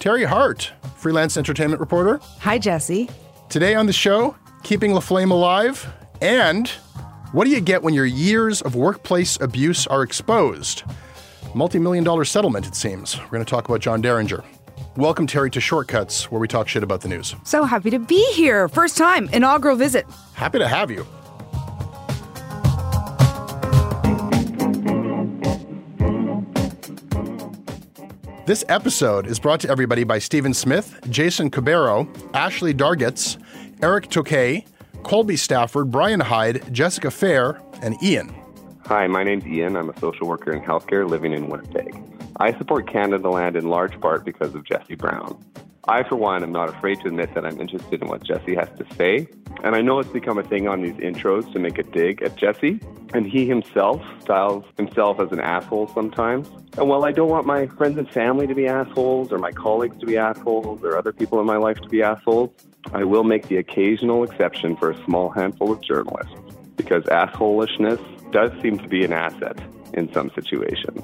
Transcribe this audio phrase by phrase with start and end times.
[0.00, 2.20] Terry Hart, freelance entertainment reporter.
[2.38, 3.10] Hi, Jesse.
[3.50, 5.86] Today on the show, keeping La Flame alive,
[6.22, 6.68] and
[7.32, 10.84] what do you get when your years of workplace abuse are exposed?
[11.54, 13.18] Multi-million dollar settlement, it seems.
[13.18, 14.42] We're going to talk about John Derringer.
[14.96, 17.34] Welcome, Terry, to Shortcuts, where we talk shit about the news.
[17.44, 18.68] So happy to be here.
[18.68, 20.06] First time, inaugural visit.
[20.32, 21.06] Happy to have you.
[28.50, 33.40] This episode is brought to everybody by Stephen Smith, Jason Cabero, Ashley Dargitz,
[33.80, 34.66] Eric Tokay,
[35.04, 38.34] Colby Stafford, Brian Hyde, Jessica Fair, and Ian.
[38.86, 39.76] Hi, my name's Ian.
[39.76, 41.94] I'm a social worker in healthcare living in Winnipeg.
[42.38, 45.40] I support Canadaland in large part because of Jesse Brown.
[45.88, 48.68] I, for one, am not afraid to admit that I'm interested in what Jesse has
[48.78, 49.28] to say.
[49.64, 52.36] And I know it's become a thing on these intros to make a dig at
[52.36, 52.80] Jesse.
[53.12, 56.48] And he himself styles himself as an asshole sometimes.
[56.78, 59.98] And while I don't want my friends and family to be assholes, or my colleagues
[60.00, 62.50] to be assholes, or other people in my life to be assholes,
[62.92, 66.34] I will make the occasional exception for a small handful of journalists.
[66.76, 68.00] Because assholishness
[68.32, 69.58] does seem to be an asset
[69.92, 71.02] in some situations.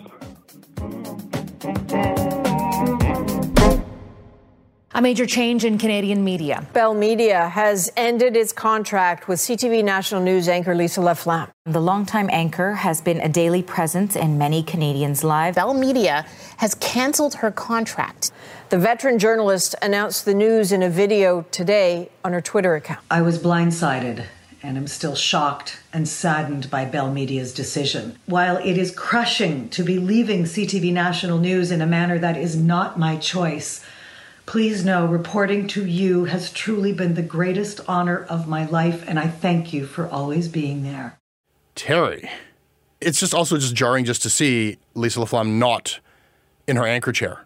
[4.96, 6.66] A major change in Canadian media.
[6.72, 11.50] Bell Media has ended its contract with CTV National News anchor Lisa LaFlamme.
[11.66, 15.54] The longtime anchor has been a daily presence in many Canadians' lives.
[15.54, 16.24] Bell Media
[16.56, 18.30] has canceled her contract.
[18.70, 23.00] The veteran journalist announced the news in a video today on her Twitter account.
[23.10, 24.24] I was blindsided
[24.62, 28.18] and am still shocked and saddened by Bell Media's decision.
[28.24, 32.56] While it is crushing to be leaving CTV National News in a manner that is
[32.56, 33.84] not my choice,
[34.46, 39.18] Please know reporting to you has truly been the greatest honor of my life, and
[39.18, 41.18] I thank you for always being there.
[41.74, 42.30] Terry,
[43.00, 45.98] it's just also just jarring just to see Lisa LaFlamme not
[46.68, 47.45] in her anchor chair.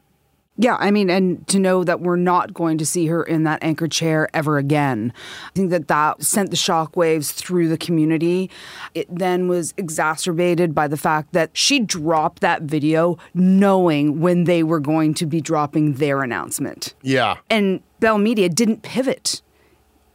[0.61, 3.65] Yeah, I mean, and to know that we're not going to see her in that
[3.65, 5.11] anchor chair ever again.
[5.47, 8.51] I think that that sent the shockwaves through the community.
[8.93, 14.63] It then was exacerbated by the fact that she dropped that video knowing when they
[14.63, 16.93] were going to be dropping their announcement.
[17.01, 17.39] Yeah.
[17.49, 19.41] And Bell Media didn't pivot.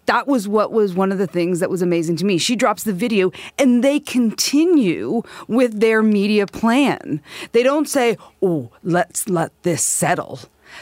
[0.06, 2.38] That was what was one of the things that was amazing to me.
[2.38, 7.22] She drops the video and they continue with their media plan.
[7.52, 10.40] They don't say, oh, let's let this settle.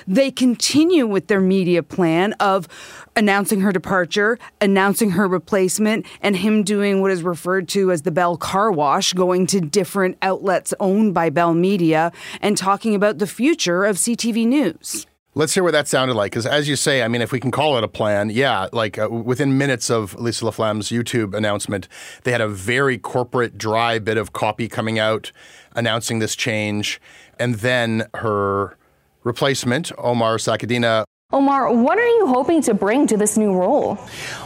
[0.08, 2.68] They continue with their media plan of
[3.16, 8.12] announcing her departure, announcing her replacement, and him doing what is referred to as the
[8.12, 12.12] Bell car wash, going to different outlets owned by Bell Media
[12.42, 15.06] and talking about the future of CTV News.
[15.35, 16.31] Let's hear what that sounded like.
[16.31, 19.00] Because as you say, I mean, if we can call it a plan, yeah, like
[19.00, 21.88] uh, within minutes of Lisa LaFlamme's YouTube announcement,
[22.24, 25.31] they had a very corporate, dry bit of copy coming out
[25.75, 27.01] announcing this change.
[27.39, 28.77] And then her
[29.24, 31.06] replacement, Omar Sachedina.
[31.31, 33.97] Omar, what are you hoping to bring to this new role?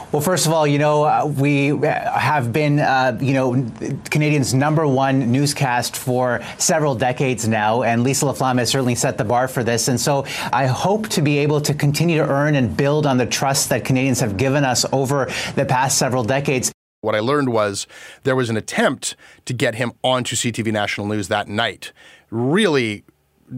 [0.10, 3.70] Well, first of all, you know, uh, we have been, uh, you know,
[4.10, 9.26] Canadians' number one newscast for several decades now, and Lisa LaFlamme has certainly set the
[9.26, 9.90] bar for this.
[9.90, 13.26] And so I hope to be able to continue to earn and build on the
[13.26, 16.72] trust that Canadians have given us over the past several decades.
[17.02, 17.86] What I learned was
[18.24, 21.92] there was an attempt to get him onto CTV National News that night.
[22.32, 23.04] Really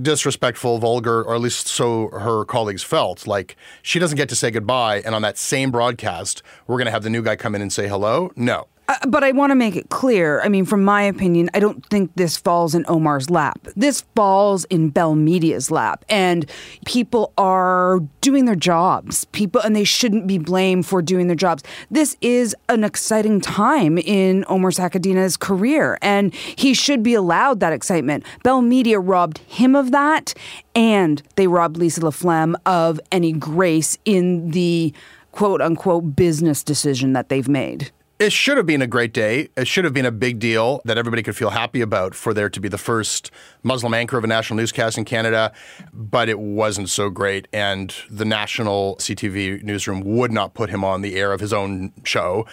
[0.01, 3.27] disrespectful, vulgar, or at least so her colleagues felt.
[3.27, 6.91] Like she doesn't get to say goodbye, and on that same broadcast, we're going to
[6.91, 8.31] have the new guy come in and say hello.
[8.35, 10.41] No, uh, but I want to make it clear.
[10.41, 13.59] I mean, from my opinion, I don't think this falls in Omar's lap.
[13.75, 16.03] This falls in Bell Media's lap.
[16.09, 16.49] And
[16.87, 19.25] people are doing their jobs.
[19.25, 21.61] People, and they shouldn't be blamed for doing their jobs.
[21.91, 27.73] This is an exciting time in Omar Sachedina's career, and he should be allowed that
[27.73, 28.25] excitement.
[28.43, 30.33] Bell Media robbed him of that,
[30.73, 34.91] and they robbed Lisa LaFlamme of any grace in the
[35.31, 37.91] quote unquote business decision that they've made.
[38.19, 39.47] It should have been a great day.
[39.55, 42.49] It should have been a big deal that everybody could feel happy about for there
[42.49, 43.31] to be the first
[43.63, 45.53] Muslim anchor of a national newscast in Canada,
[45.93, 47.47] but it wasn't so great.
[47.53, 51.93] And the national CTV newsroom would not put him on the air of his own
[52.03, 52.45] show.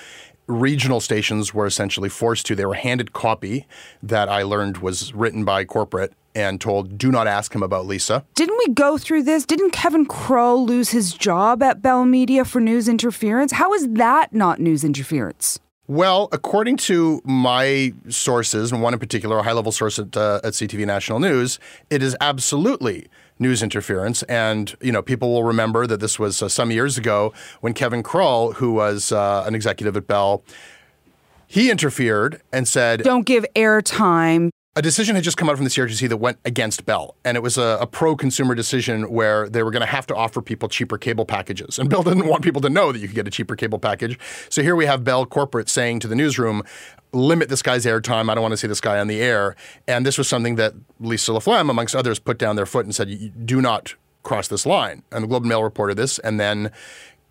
[0.47, 2.55] Regional stations were essentially forced to.
[2.55, 3.67] They were handed copy
[4.05, 8.25] that I learned was written by corporate and told, do not ask him about Lisa.
[8.35, 9.47] Didn't we go through this?
[9.47, 13.53] Didn't Kevin Crull lose his job at Bell Media for news interference?
[13.53, 15.59] How is that not news interference?
[15.88, 20.41] Well, according to my sources, and one in particular, a high level source at, uh,
[20.44, 23.06] at CTV National News, it is absolutely
[23.39, 24.23] news interference.
[24.25, 28.03] And, you know, people will remember that this was uh, some years ago when Kevin
[28.03, 30.43] Crull, who was uh, an executive at Bell,
[31.47, 35.70] he interfered and said, Don't give airtime a decision had just come out from the
[35.70, 39.70] CRTC that went against Bell, and it was a, a pro-consumer decision where they were
[39.70, 42.69] going to have to offer people cheaper cable packages, and Bell didn't want people to
[42.69, 44.19] know that you could get a cheaper cable package.
[44.50, 46.62] So here we have Bell corporate saying to the newsroom,
[47.12, 48.31] "Limit this guy's airtime.
[48.31, 49.56] I don't want to see this guy on the air."
[49.88, 53.46] And this was something that Lisa LaFlamme, amongst others, put down their foot and said,
[53.46, 56.70] "Do not cross this line." And the Globe and Mail reported this, and then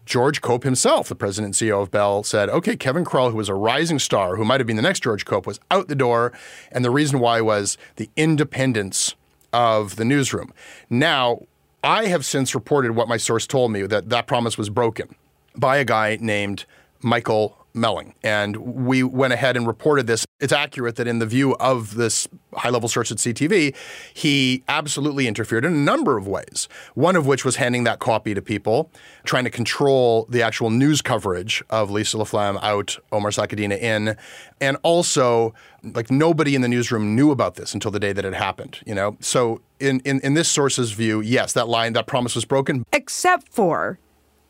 [0.05, 3.49] George Cope himself, the president and CEO of Bell, said, okay, Kevin Crull, who was
[3.49, 6.31] a rising star, who might have been the next George Cope, was out the door.
[6.71, 9.15] And the reason why was the independence
[9.51, 10.53] of the newsroom.
[10.89, 11.43] Now,
[11.83, 15.15] I have since reported what my source told me that that promise was broken
[15.55, 16.65] by a guy named
[17.01, 18.15] Michael Melling.
[18.23, 20.25] And we went ahead and reported this.
[20.39, 23.75] It's accurate that in the view of this high level source at CTV,
[24.13, 26.69] he absolutely interfered in a number of ways.
[26.93, 28.89] One of which was handing that copy to people,
[29.25, 34.15] trying to control the actual news coverage of Lisa LaFlamme out, Omar Sachedina in,
[34.61, 38.33] and also like nobody in the newsroom knew about this until the day that it
[38.33, 39.17] happened, you know?
[39.19, 42.85] So in, in, in this source's view, yes, that line, that promise was broken.
[42.93, 43.99] Except for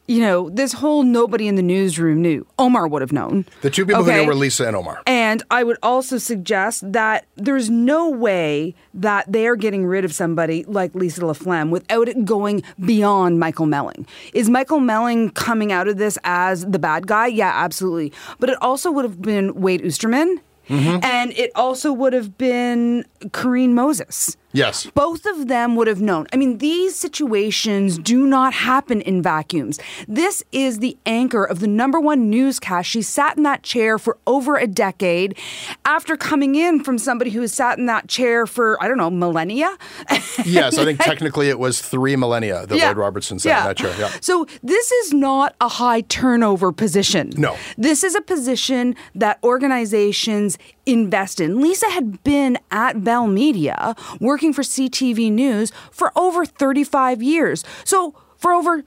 [0.08, 2.46] you know, this whole nobody in the newsroom knew.
[2.60, 3.46] Omar would have known.
[3.62, 4.18] The two people okay?
[4.18, 5.02] who knew were Lisa and Omar.
[5.08, 10.14] And I would also suggest that there's no way that they are getting rid of
[10.14, 14.06] somebody like Lisa LaFlamme without it going beyond Michael Melling.
[14.34, 17.28] Is Michael Melling coming out of this as the bad guy?
[17.28, 18.14] Yeah, absolutely.
[18.40, 20.40] But it also would have been Wade Oosterman.
[20.70, 21.04] Mm-hmm.
[21.04, 24.36] And it also would have been Karine Moses.
[24.56, 24.86] Yes.
[24.86, 26.28] Both of them would have known.
[26.32, 29.80] I mean, these situations do not happen in vacuums.
[30.08, 32.90] This is the anchor of the number one newscast.
[32.90, 35.38] She sat in that chair for over a decade
[35.84, 39.10] after coming in from somebody who has sat in that chair for, I don't know,
[39.10, 39.78] millennia.
[40.46, 42.88] yes, I think technically it was three millennia that yeah.
[42.88, 43.60] Lloyd Robertson sat yeah.
[43.60, 43.96] in that chair.
[44.00, 44.12] Yeah.
[44.22, 47.34] So this is not a high turnover position.
[47.38, 47.58] No.
[47.78, 51.62] This is a position that organizations invest in.
[51.62, 57.64] Lisa had been at Bell Media working for CTV News for over 35 years.
[57.84, 58.84] So, for over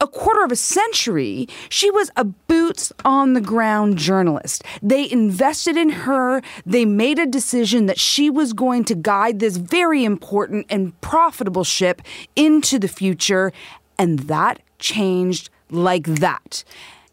[0.00, 4.62] a quarter of a century, she was a boots on the ground journalist.
[4.82, 6.42] They invested in her.
[6.64, 11.64] They made a decision that she was going to guide this very important and profitable
[11.64, 12.02] ship
[12.34, 13.52] into the future.
[13.98, 16.64] And that changed like that.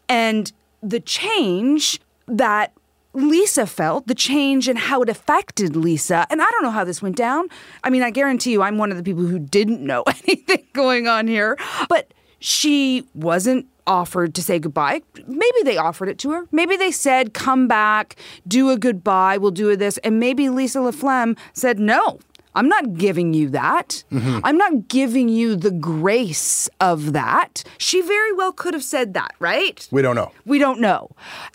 [0.08, 2.72] And the change that
[3.14, 6.26] Lisa felt, the change and how it affected Lisa.
[6.30, 7.46] And I don't know how this went down.
[7.82, 11.08] I mean, I guarantee you, I'm one of the people who didn't know anything going
[11.08, 11.56] on here.
[11.88, 15.02] But she wasn't offered to say goodbye.
[15.26, 16.46] Maybe they offered it to her.
[16.50, 18.16] Maybe they said, come back,
[18.46, 19.98] do a goodbye, we'll do this.
[19.98, 22.18] And maybe Lisa LaFlamme said, no,
[22.54, 24.04] I'm not giving you that.
[24.12, 24.40] Mm-hmm.
[24.44, 27.64] I'm not giving you the grace of that.
[27.78, 29.86] She very well could have said that, right?
[29.90, 30.32] We don't know.
[30.44, 31.10] We don't know.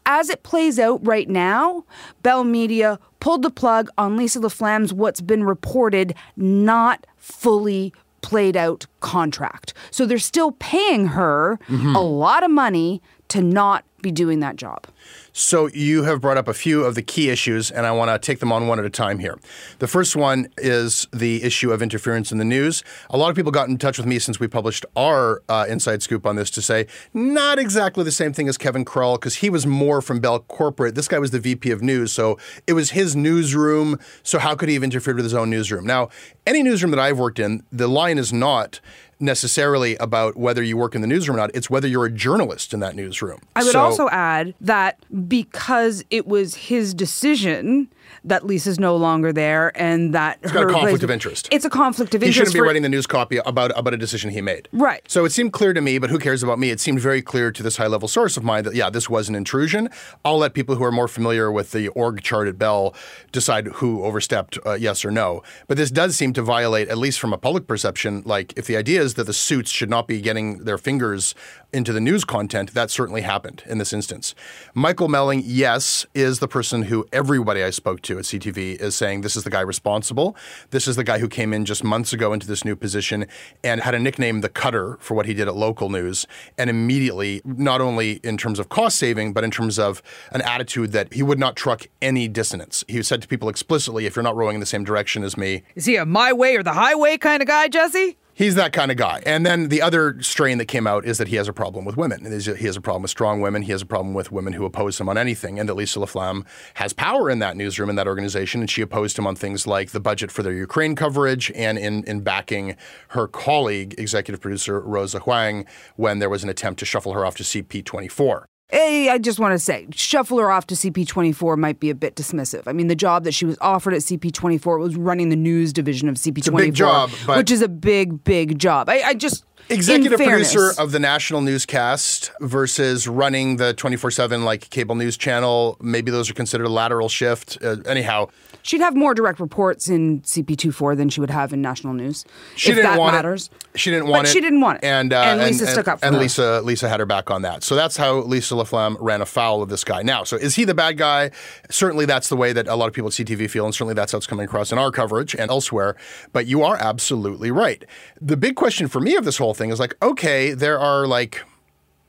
[0.05, 1.85] As it plays out right now,
[2.21, 8.85] Bell Media pulled the plug on Lisa LaFlamme's what's been reported not fully played out
[8.99, 9.73] contract.
[9.91, 11.95] So they're still paying her mm-hmm.
[11.95, 14.87] a lot of money to not be doing that job.
[15.31, 18.19] So you have brought up a few of the key issues, and I want to
[18.25, 19.37] take them on one at a time here.
[19.79, 22.83] The first one is the issue of interference in the news.
[23.09, 26.01] A lot of people got in touch with me since we published our uh, inside
[26.01, 29.49] scoop on this to say not exactly the same thing as Kevin Crull because he
[29.49, 30.95] was more from Bell Corporate.
[30.95, 32.37] This guy was the VP of News, so
[32.67, 33.99] it was his newsroom.
[34.23, 35.85] So how could he have interfered with his own newsroom?
[35.85, 36.09] Now,
[36.45, 38.79] any newsroom that I've worked in, the line is not
[39.19, 41.51] necessarily about whether you work in the newsroom or not.
[41.53, 43.39] It's whether you're a journalist in that newsroom.
[43.55, 44.97] I would so, also add that
[45.27, 47.89] because it was his decision
[48.23, 51.47] that Lisa's no longer there and that it's got a conflict of interest.
[51.51, 52.37] It's a conflict of interest.
[52.37, 54.67] He shouldn't be writing the news copy about about a decision he made.
[54.71, 55.01] Right.
[55.09, 56.69] So it seemed clear to me, but who cares about me?
[56.69, 59.29] It seemed very clear to this high level source of mine that yeah, this was
[59.29, 59.89] an intrusion.
[60.25, 62.93] I'll let people who are more familiar with the org chart at Bell
[63.31, 65.43] decide who overstepped, uh, yes or no.
[65.67, 68.77] But this does seem to violate, at least from a public perception, like if the
[68.77, 71.35] idea is that the suits should not be getting their fingers
[71.71, 74.33] into the news content, that certainly happened in this instance.
[74.73, 79.21] Michael Melling, yes, is the person who everybody I spoke to at CTV is saying
[79.21, 80.35] this is the guy responsible.
[80.71, 83.27] This is the guy who came in just months ago into this new position
[83.63, 86.25] and had a nickname, the Cutter, for what he did at local news.
[86.57, 90.91] And immediately, not only in terms of cost saving, but in terms of an attitude
[90.93, 92.83] that he would not truck any dissonance.
[92.87, 95.63] He said to people explicitly, if you're not rowing in the same direction as me.
[95.75, 98.17] Is he a my way or the highway kind of guy, Jesse?
[98.39, 99.21] He's that kind of guy.
[99.25, 101.97] And then the other strain that came out is that he has a problem with
[101.97, 102.23] women.
[102.23, 103.63] He has a problem with strong women.
[103.63, 105.59] He has a problem with women who oppose him on anything.
[105.59, 108.61] And that Lisa LaFlamme has power in that newsroom, in that organization.
[108.61, 112.05] And she opposed him on things like the budget for their Ukraine coverage and in,
[112.05, 112.77] in backing
[113.09, 115.65] her colleague, executive producer Rosa Hwang,
[115.97, 118.45] when there was an attempt to shuffle her off to CP24.
[118.71, 122.15] Hey, I just want to say, shuffle her off to CP24 might be a bit
[122.15, 122.63] dismissive.
[122.67, 126.07] I mean, the job that she was offered at CP24 was running the news division
[126.07, 128.87] of CP24, it's a big job, which is a big, big job.
[128.87, 134.95] I, I just executive producer of the national newscast versus running the 24/7 like cable
[134.95, 135.77] news channel.
[135.81, 137.57] Maybe those are considered a lateral shift.
[137.61, 138.29] Uh, anyhow,
[138.61, 142.25] She'd have more direct reports in CP24 than she would have in national news.
[142.55, 143.49] She if didn't that want matters.
[143.73, 143.79] it.
[143.79, 144.33] She didn't want but it.
[144.33, 144.83] she didn't want it.
[144.83, 146.21] And, uh, and Lisa and, stuck up for and her.
[146.21, 147.63] Lisa Lisa had her back on that.
[147.63, 150.01] So that's how Lisa LaFlamme ran afoul of this guy.
[150.01, 151.31] Now, so is he the bad guy?
[151.69, 154.11] Certainly that's the way that a lot of people at CTV feel, and certainly that's
[154.11, 155.95] how it's coming across in our coverage and elsewhere.
[156.33, 157.85] But you are absolutely right.
[158.21, 161.43] The big question for me of this whole thing is like, okay, there are like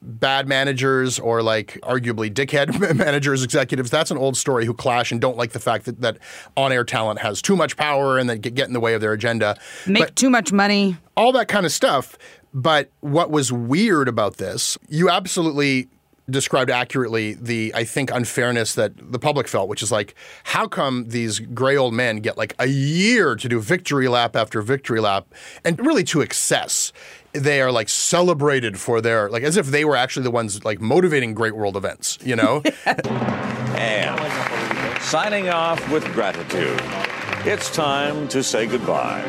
[0.02, 5.20] bad managers or like arguably dickhead managers, executives, that's an old story who clash and
[5.20, 6.18] don't like the fact that, that
[6.56, 9.12] on air talent has too much power and that get in the way of their
[9.12, 9.59] agenda.
[9.87, 10.97] Make but too much money.
[11.16, 12.16] All that kind of stuff.
[12.52, 15.88] But what was weird about this, you absolutely
[16.30, 21.09] described accurately the I think unfairness that the public felt, which is like, how come
[21.09, 25.26] these gray old men get like a year to do victory lap after victory lap,
[25.64, 26.92] and really to excess?
[27.33, 30.81] They are like celebrated for their like as if they were actually the ones like
[30.81, 32.63] motivating great world events, you know.
[33.77, 36.81] and signing off with gratitude,
[37.47, 39.25] it's time to say goodbye.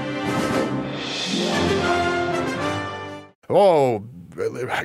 [3.50, 4.04] Oh,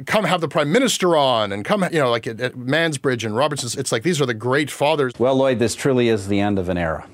[0.07, 3.37] come have the prime minister on and come, you know, like at, at Mansbridge and
[3.37, 3.81] Robertson.
[3.81, 5.13] It's like these are the great fathers.
[5.19, 7.09] Well, Lloyd, this truly is the end of an era.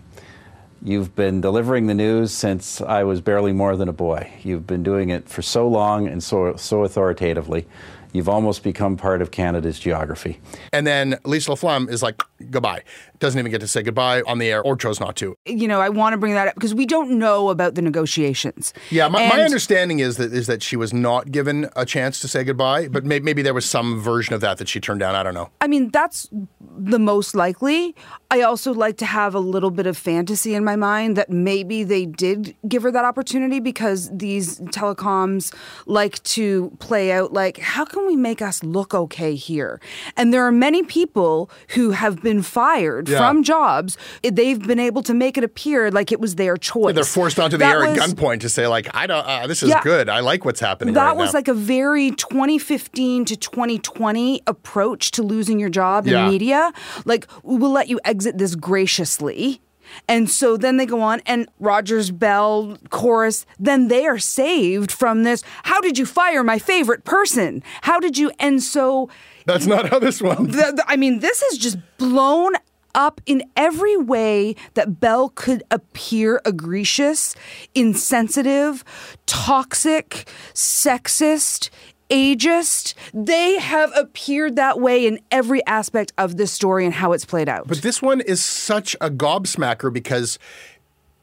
[0.85, 4.33] You've been delivering the news since I was barely more than a boy.
[4.43, 7.69] You've been doing it for so long and so, so authoritatively.
[8.13, 10.41] You've almost become part of Canada's geography.
[10.73, 12.21] And then Lisa LaFlamme is like,
[12.51, 12.83] goodbye.
[13.23, 15.37] Doesn't even get to say goodbye on the air or chose not to.
[15.47, 18.75] You know, I want to bring that up because we don't know about the negotiations.
[18.91, 22.27] Yeah, my, my understanding is that is that she was not given a chance to
[22.27, 25.15] say goodbye, but may, maybe there was some version of that that she turned down.
[25.15, 25.51] I don't know.
[25.61, 26.29] I mean, that's
[26.77, 27.95] the most likely.
[28.33, 31.85] I also like to have a little bit of fantasy in my mind that maybe
[31.85, 35.55] they did give her that opportunity because these telecoms
[35.87, 39.81] like to play out like, how can we make us look okay here?
[40.17, 43.19] And there are many people who have been fired Yeah.
[43.19, 43.97] from jobs.
[44.23, 46.95] They've been able to make it appear like it was their choice.
[46.95, 49.25] They're forced onto the That air at gunpoint to say like, I don't.
[49.27, 49.83] Uh, this is Yeah.
[49.83, 50.09] good.
[50.09, 50.95] I like what's happening.
[50.95, 51.39] That right was now.
[51.39, 56.25] like a very 2015 to 2020 approach to losing your job Yeah.
[56.27, 56.73] in media.
[57.05, 59.61] Like, we'll let you exit this graciously.
[60.09, 65.25] And so then they go on, and Rogers Bell Corus, then they are saved from
[65.25, 65.43] this.
[65.65, 67.63] How did you fire my favorite person?
[67.83, 68.31] How did you?
[68.39, 69.11] And so
[69.45, 70.47] That's not how this one.
[70.47, 72.53] the, the- I mean, this is just blown
[72.95, 77.35] up in every way that Bell could appear egregious,
[77.75, 78.85] insensitive,
[79.27, 81.71] toxic, sexist.
[82.11, 87.25] Ageist, they have appeared that way in every aspect of this story and how it's
[87.25, 87.67] played out.
[87.67, 90.39] But this one is such a gobsmacker because,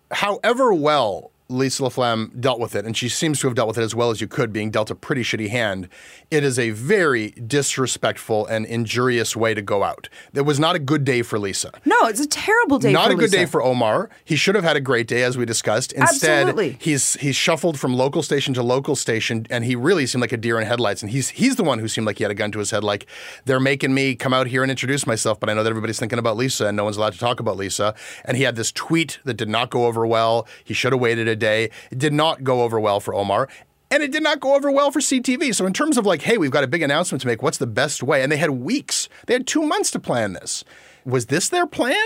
[0.09, 3.83] however well Lisa LaFlamme dealt with it, and she seems to have dealt with it
[3.83, 5.89] as well as you could, being dealt a pretty shitty hand,
[6.29, 10.09] it is a very disrespectful and injurious way to go out.
[10.33, 11.71] It was not a good day for Lisa.
[11.85, 12.93] no, it's a terrible day.
[12.93, 13.01] For Lisa.
[13.01, 13.37] Not a good Lisa.
[13.37, 14.09] day for Omar.
[14.23, 15.91] He should have had a great day, as we discussed.
[15.93, 16.77] Instead, Absolutely.
[16.79, 20.37] he's he's shuffled from local station to local station, and he really seemed like a
[20.37, 21.01] deer in headlights.
[21.01, 22.83] And he's he's the one who seemed like he had a gun to his head,
[22.83, 23.07] like
[23.45, 26.19] they're making me come out here and introduce myself, but I know that everybody's thinking
[26.19, 27.95] about Lisa, and no one's allowed to talk about Lisa.
[28.25, 30.47] And he had this tweet that did not go over well.
[30.63, 31.71] He should have waited a day.
[31.91, 33.49] It did not go over well for Omar.
[33.91, 35.55] And it did not go over well for CTV.
[35.55, 37.65] So, in terms of like, hey, we've got a big announcement to make, what's the
[37.67, 38.21] best way?
[38.21, 40.63] And they had weeks, they had two months to plan this.
[41.05, 42.05] Was this their plan?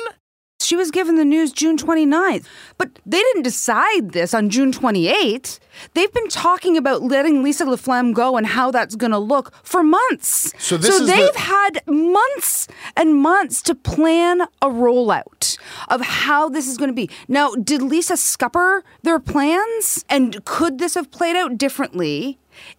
[0.63, 2.45] She was given the news June 29th,
[2.77, 5.59] but they didn't decide this on June 28th.
[5.93, 9.83] They've been talking about letting Lisa LaFlamme go and how that's going to look for
[9.83, 10.53] months.
[10.57, 15.57] So this is they've the- had months and months to plan a rollout
[15.89, 17.09] of how this is going to be.
[17.27, 20.05] Now, did Lisa scupper their plans?
[20.09, 22.37] And could this have played out differently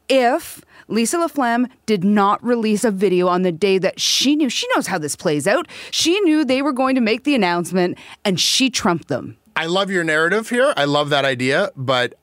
[0.09, 4.67] if Lisa LaFlamme did not release a video on the day that she knew she
[4.75, 5.67] knows how this plays out.
[5.91, 9.37] She knew they were going to make the announcement and she trumped them.
[9.57, 10.75] I love your narrative here.
[10.76, 12.14] I love that idea, but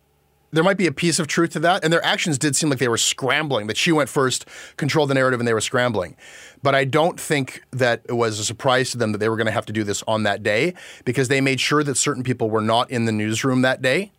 [0.51, 1.83] there might be a piece of truth to that.
[1.83, 4.45] And their actions did seem like they were scrambling, that she went first,
[4.77, 6.17] controlled the narrative, and they were scrambling.
[6.61, 9.45] But I don't think that it was a surprise to them that they were going
[9.45, 10.73] to have to do this on that day
[11.05, 14.11] because they made sure that certain people were not in the newsroom that day.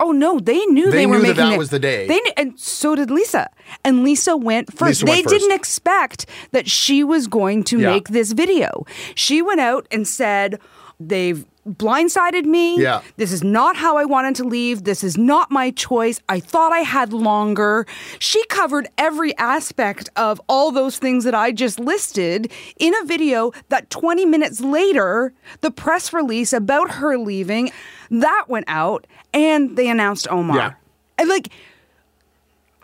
[0.00, 2.06] Oh no, they knew They they, were knew that making that it- was the day.
[2.06, 3.50] They knew, and so did Lisa.
[3.84, 5.02] And Lisa went first.
[5.02, 5.34] Lisa they first.
[5.34, 7.90] didn't expect that she was going to Yeah.
[7.92, 8.84] make this video.
[9.14, 10.60] She went out and said,
[11.00, 12.80] "They've blindsided me.
[12.80, 13.02] Yeah.
[13.16, 14.84] This is not how I wanted to leave.
[14.84, 16.20] This is not my choice.
[16.28, 17.86] I thought I had longer."
[18.18, 23.52] She covered every aspect of all those things that I just listed in a video
[23.68, 27.70] that 20 minutes later, the press release about her leaving,
[28.10, 30.56] that went out and they announced Omar.
[30.56, 30.72] Yeah.
[31.18, 31.48] And like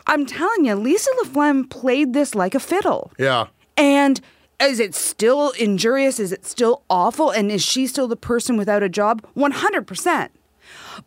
[0.07, 3.11] I'm telling you, Lisa LaFlamme played this like a fiddle.
[3.17, 3.47] Yeah.
[3.75, 4.21] And
[4.59, 6.19] is it still injurious?
[6.19, 7.31] Is it still awful?
[7.31, 9.25] And is she still the person without a job?
[9.35, 10.29] 100%.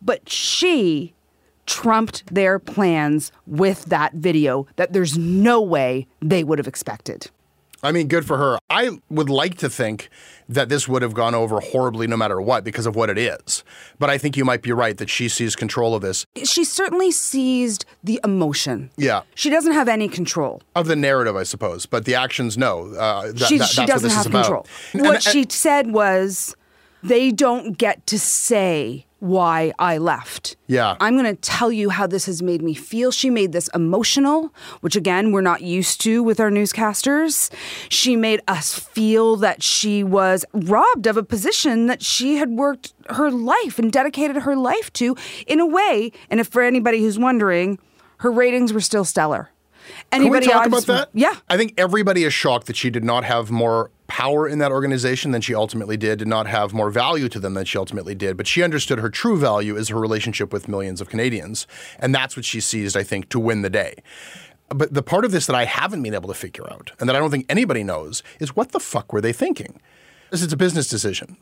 [0.03, 1.15] But she
[1.67, 7.31] trumped their plans with that video that there's no way they would have expected.
[7.83, 8.59] I mean, good for her.
[8.69, 10.09] I would like to think
[10.49, 13.63] that this would have gone over horribly no matter what because of what it is.
[13.99, 16.27] But I think you might be right that she sees control of this.
[16.45, 18.91] She certainly seized the emotion.
[18.97, 19.23] Yeah.
[19.35, 20.63] She doesn't have any control.
[20.75, 22.93] Of the narrative, I suppose, but the actions, no.
[22.95, 24.45] Uh, th- she, she doesn't this have is about.
[24.45, 24.67] control.
[24.95, 26.57] And- what and- she said was,
[27.03, 30.57] they don't get to say why I left.
[30.69, 30.97] Yeah.
[31.01, 33.11] I'm going to tell you how this has made me feel.
[33.11, 37.53] She made this emotional, which again, we're not used to with our newscasters.
[37.89, 42.93] She made us feel that she was robbed of a position that she had worked
[43.11, 46.13] her life and dedicated her life to in a way.
[46.31, 47.79] And if for anybody who's wondering,
[48.19, 49.51] her ratings were still stellar.
[50.13, 51.09] Can we Anybody talk about that?
[51.13, 51.35] Yeah.
[51.49, 55.31] I think everybody is shocked that she did not have more power in that organization
[55.31, 58.37] than she ultimately did, did not have more value to them than she ultimately did.
[58.37, 61.67] But she understood her true value is her relationship with millions of Canadians.
[62.01, 63.95] And that's what she seized, I think, to win the day.
[64.71, 67.17] But the part of this that I haven't been able to figure out, and that
[67.17, 69.81] I don't think anybody knows, is what the fuck were they thinking?
[70.31, 71.37] This is a business decision.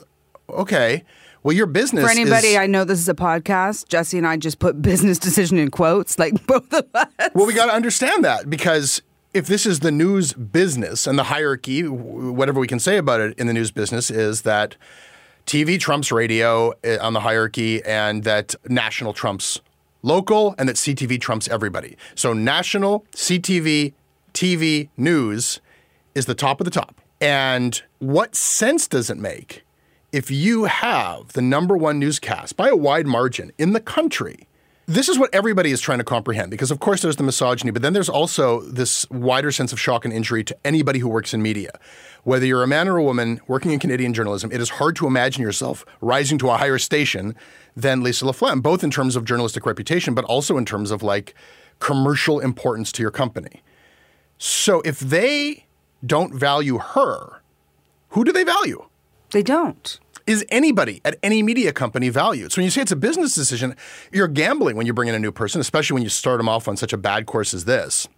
[0.49, 1.05] Okay.
[1.43, 3.89] Well, your business For anybody, is, I know this is a podcast.
[3.89, 7.07] Jesse and I just put business decision in quotes, like both of us.
[7.35, 9.03] Well, we got to understand that because
[9.37, 13.39] if this is the news business and the hierarchy, whatever we can say about it
[13.39, 14.77] in the news business is that
[15.45, 19.61] TV trumps radio uh, on the hierarchy and that national trumps
[20.03, 21.99] local and that CTV trumps everybody.
[22.15, 23.93] So national, CTV,
[24.33, 25.61] TV news
[26.15, 26.99] is the top of the top.
[27.21, 29.67] And what sense does it make
[30.13, 34.49] if you have the number one newscast by a wide margin in the country
[34.87, 37.83] this is what everybody is trying to comprehend because, of course, there's the misogyny, but
[37.83, 41.43] then there's also this wider sense of shock and injury to anybody who works in
[41.43, 41.79] media.
[42.23, 45.07] Whether you're a man or a woman working in Canadian journalism, it is hard to
[45.07, 47.35] imagine yourself rising to a higher station
[47.77, 51.35] than Lisa LaFlamme, both in terms of journalistic reputation, but also in terms of like
[51.81, 53.63] commercial importance to your company.
[54.39, 55.67] So if they
[56.05, 57.43] don't value her,
[58.11, 58.87] who do they value?
[59.33, 62.53] They don't is anybody at any media company valued?
[62.53, 63.77] So when you say it's a business decision,
[64.13, 66.69] you're gambling when you bring in a new person, especially when you start them off
[66.69, 68.09] on such a bad course as this.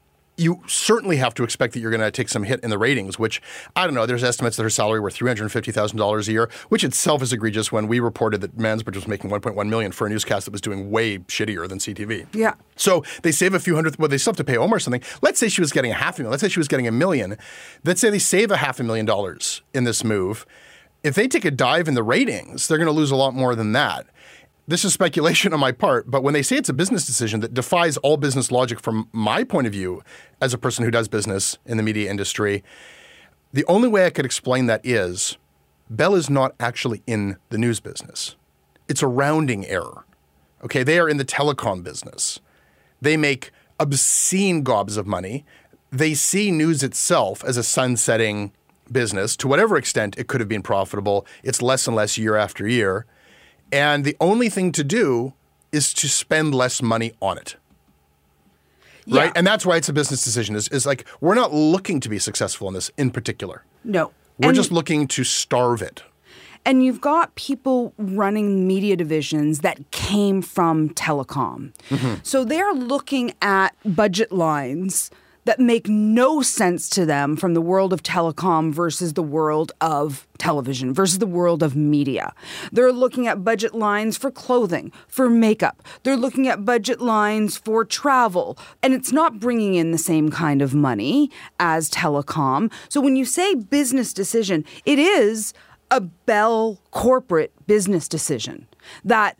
[0.41, 3.19] You certainly have to expect that you're going to take some hit in the ratings,
[3.19, 3.43] which
[3.75, 4.07] I don't know.
[4.07, 7.23] There's estimates that her salary were three hundred fifty thousand dollars a year, which itself
[7.23, 7.73] is egregious.
[7.73, 10.93] When we reported that Mansbridge was making 1.1 million for a newscast that was doing
[10.93, 12.29] way shittier than CTV.
[12.33, 12.55] Yeah.
[12.77, 13.99] So they save a few hundred.
[13.99, 15.03] Well, they still have to pay Omar something.
[15.23, 16.31] Let's say she was getting a half a million.
[16.31, 17.37] Let's say she was getting a million.
[17.85, 20.47] Let's say they save a half a million dollars in this move
[21.03, 23.55] if they take a dive in the ratings, they're going to lose a lot more
[23.55, 24.07] than that.
[24.67, 27.55] This is speculation on my part, but when they say it's a business decision that
[27.55, 30.03] defies all business logic from my point of view
[30.41, 32.63] as a person who does business in the media industry,
[33.53, 35.39] the only way I could explain that is
[35.91, 38.37] Bell is not actually in the news business.
[38.89, 40.05] It's a rounding error.
[40.63, 42.41] Okay, they are in the telecom business.
[43.01, 45.45] They make obscene gobs of money.
[45.91, 48.53] They see news itself as a sunsetting
[48.93, 51.27] business to whatever extent it could have been profitable.
[51.43, 53.07] It's less and less year after year.
[53.71, 55.35] And the only thing to do
[55.73, 57.57] is to spend less money on it.
[59.05, 59.23] Yeah.
[59.23, 59.33] Right?
[59.35, 62.19] And that's why it's a business decision is, is like we're not looking to be
[62.19, 63.65] successful in this in particular.
[63.85, 64.13] No.
[64.39, 66.03] We're and just looking to starve it.
[66.65, 71.73] And you've got people running media divisions that came from telecom.
[71.89, 72.15] Mm-hmm.
[72.23, 75.11] So they're looking at budget lines
[75.49, 80.29] that make no sense to them from the world of telecom versus the world of
[80.37, 82.35] television versus the world of media.
[82.71, 85.83] They're looking at budget lines for clothing, for makeup.
[86.03, 88.59] They're looking at budget lines for travel.
[88.83, 92.71] And it's not bringing in the same kind of money as telecom.
[92.91, 95.55] So when you say business decision, it is
[95.91, 98.67] a Bell corporate business decision
[99.03, 99.39] that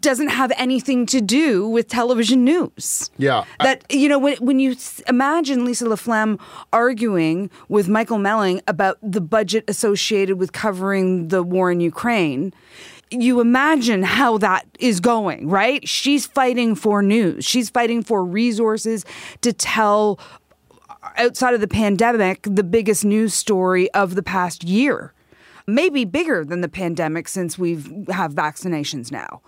[0.00, 3.10] doesn't have anything to do with television news.
[3.18, 3.44] Yeah.
[3.60, 4.76] That, you know, when, when you
[5.08, 6.40] imagine Lisa LaFlamme
[6.72, 12.52] arguing with Michael Melling about the budget associated with covering the war in Ukraine,
[13.10, 15.86] you imagine how that is going, right?
[15.88, 17.44] She's fighting for news.
[17.44, 19.04] She's fighting for resources
[19.40, 20.20] to tell
[20.88, 25.12] uh, outside of the pandemic the biggest news story of the past year
[25.74, 29.42] maybe bigger than the pandemic since we've have vaccinations now.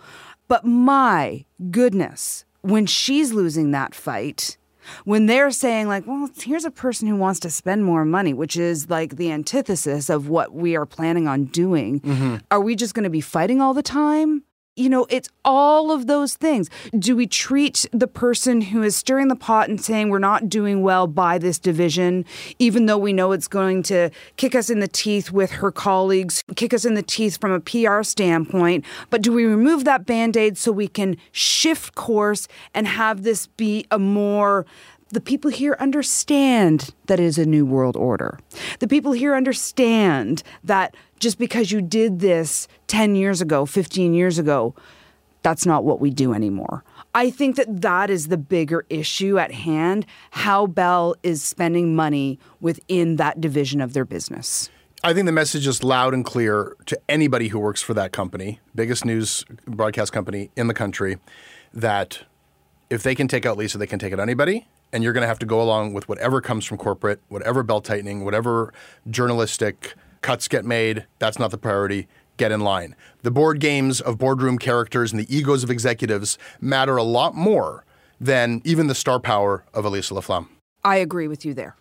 [0.48, 4.56] But my goodness, when she's losing that fight,
[5.04, 8.56] when they're saying like well here's a person who wants to spend more money which
[8.56, 12.37] is like the antithesis of what we are planning on doing mm-hmm.
[12.50, 14.42] are we just going to be fighting all the time
[14.74, 16.70] you know, it's all of those things.
[16.98, 20.82] Do we treat the person who is stirring the pot and saying we're not doing
[20.82, 22.24] well by this division,
[22.58, 26.42] even though we know it's going to kick us in the teeth with her colleagues,
[26.56, 28.85] kick us in the teeth from a PR standpoint?
[29.11, 33.48] But do we remove that band aid so we can shift course and have this
[33.48, 34.64] be a more
[35.12, 38.38] the people here understand that it is a new world order.
[38.81, 44.38] The people here understand that just because you did this 10 years ago, 15 years
[44.38, 44.75] ago,
[45.42, 46.83] that's not what we do anymore.
[47.14, 52.38] I think that that is the bigger issue at hand how Bell is spending money
[52.61, 54.70] within that division of their business.
[55.05, 58.61] I think the message is loud and clear to anybody who works for that company,
[58.75, 61.18] biggest news broadcast company in the country,
[61.75, 62.22] that
[62.88, 64.66] if they can take out Lisa, they can take out anybody.
[64.92, 67.85] And you're going to have to go along with whatever comes from corporate, whatever belt
[67.85, 68.72] tightening, whatever
[69.09, 71.07] journalistic cuts get made.
[71.18, 72.09] That's not the priority.
[72.37, 72.96] Get in line.
[73.22, 77.85] The board games of boardroom characters and the egos of executives matter a lot more
[78.20, 80.48] than even the star power of Elisa LaFlamme.
[80.85, 81.76] I agree with you there.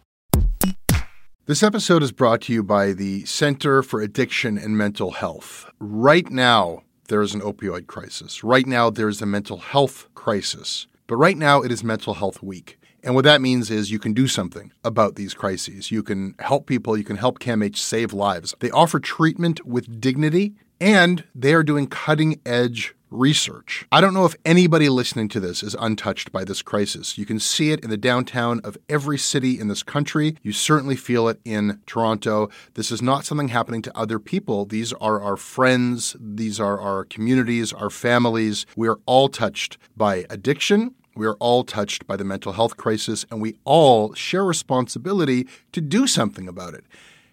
[1.47, 5.69] This episode is brought to you by the Center for Addiction and Mental Health.
[5.79, 8.43] Right now, there is an opioid crisis.
[8.43, 10.87] Right now, there is a mental health crisis.
[11.07, 12.77] But right now, it is Mental Health Week.
[13.03, 15.91] And what that means is you can do something about these crises.
[15.91, 18.53] You can help people, you can help CAMH save lives.
[18.59, 23.85] They offer treatment with dignity and they are doing cutting edge research.
[23.91, 27.17] I don't know if anybody listening to this is untouched by this crisis.
[27.17, 30.37] You can see it in the downtown of every city in this country.
[30.41, 32.49] You certainly feel it in Toronto.
[32.73, 34.65] This is not something happening to other people.
[34.65, 38.65] These are our friends, these are our communities, our families.
[38.75, 43.25] We are all touched by addiction we are all touched by the mental health crisis,
[43.29, 46.85] and we all share responsibility to do something about it.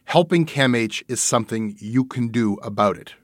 [0.05, 3.15] Helping CAMH is something you can do about it.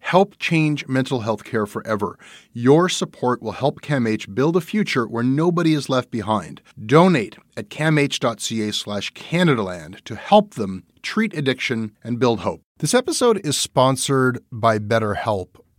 [0.00, 2.18] Help change mental health care forever.
[2.52, 6.60] Your support will help CAMH build a future where nobody is left behind.
[6.84, 12.62] Donate at camh.ca slash Canadaland to help them treat addiction and build hope.
[12.78, 15.48] This episode is sponsored by BetterHelp.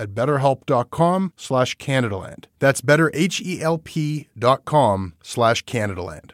[0.00, 2.46] at betterhelp.com slash Canadaland.
[2.58, 6.30] That's betterhelp.com slash Canadaland.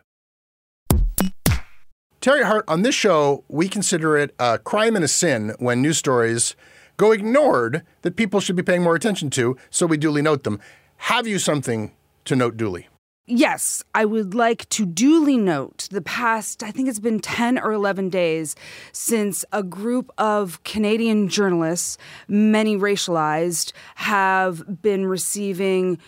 [2.20, 5.98] Terry Hart, on this show, we consider it a crime and a sin when news
[5.98, 6.56] stories
[6.96, 10.60] go ignored that people should be paying more attention to, so we duly note them.
[10.96, 11.92] Have you something
[12.24, 12.88] to note duly?
[13.28, 17.72] Yes, I would like to duly note the past, I think it's been 10 or
[17.72, 18.54] 11 days
[18.92, 25.98] since a group of Canadian journalists, many racialized, have been receiving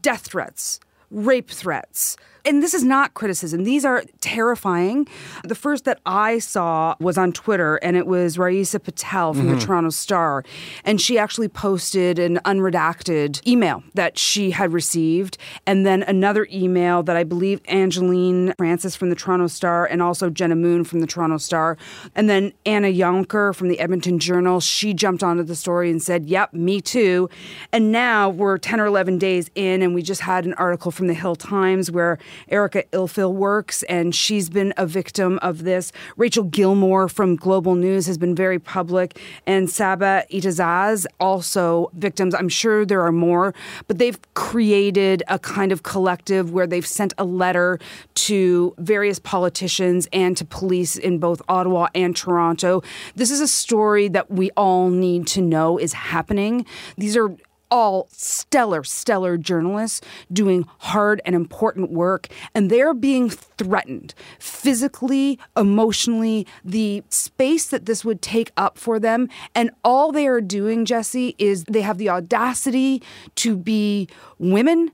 [0.00, 0.80] death threats,
[1.12, 3.64] rape threats, and this is not criticism.
[3.64, 5.08] These are terrifying.
[5.44, 9.58] The first that I saw was on Twitter, and it was Raisa Patel from mm-hmm.
[9.58, 10.44] the Toronto Star.
[10.84, 17.02] And she actually posted an unredacted email that she had received, and then another email
[17.02, 21.06] that I believe Angelyn Francis from the Toronto Star and also Jenna Moon from the
[21.06, 21.78] Toronto Star.
[22.14, 26.26] And then Anna Yonker from the Edmonton Journal, she jumped onto the story and said,
[26.26, 27.30] Yep, me too.
[27.72, 31.06] And now we're 10 or 11 days in, and we just had an article from
[31.06, 32.18] the Hill Times where
[32.48, 35.92] Erica Ifill works, and she's been a victim of this.
[36.16, 42.34] Rachel Gilmore from Global News has been very public, and Saba Eitizaz also victims.
[42.34, 43.54] I'm sure there are more,
[43.86, 47.78] but they've created a kind of collective where they've sent a letter
[48.14, 52.82] to various politicians and to police in both Ottawa and Toronto.
[53.14, 56.66] This is a story that we all need to know is happening.
[56.96, 57.36] These are
[57.74, 60.00] all stellar, stellar journalists
[60.32, 68.04] doing hard and important work, and they're being threatened physically, emotionally, the space that this
[68.04, 69.28] would take up for them.
[69.56, 73.02] And all they are doing, Jesse, is they have the audacity
[73.34, 74.08] to be
[74.38, 74.92] women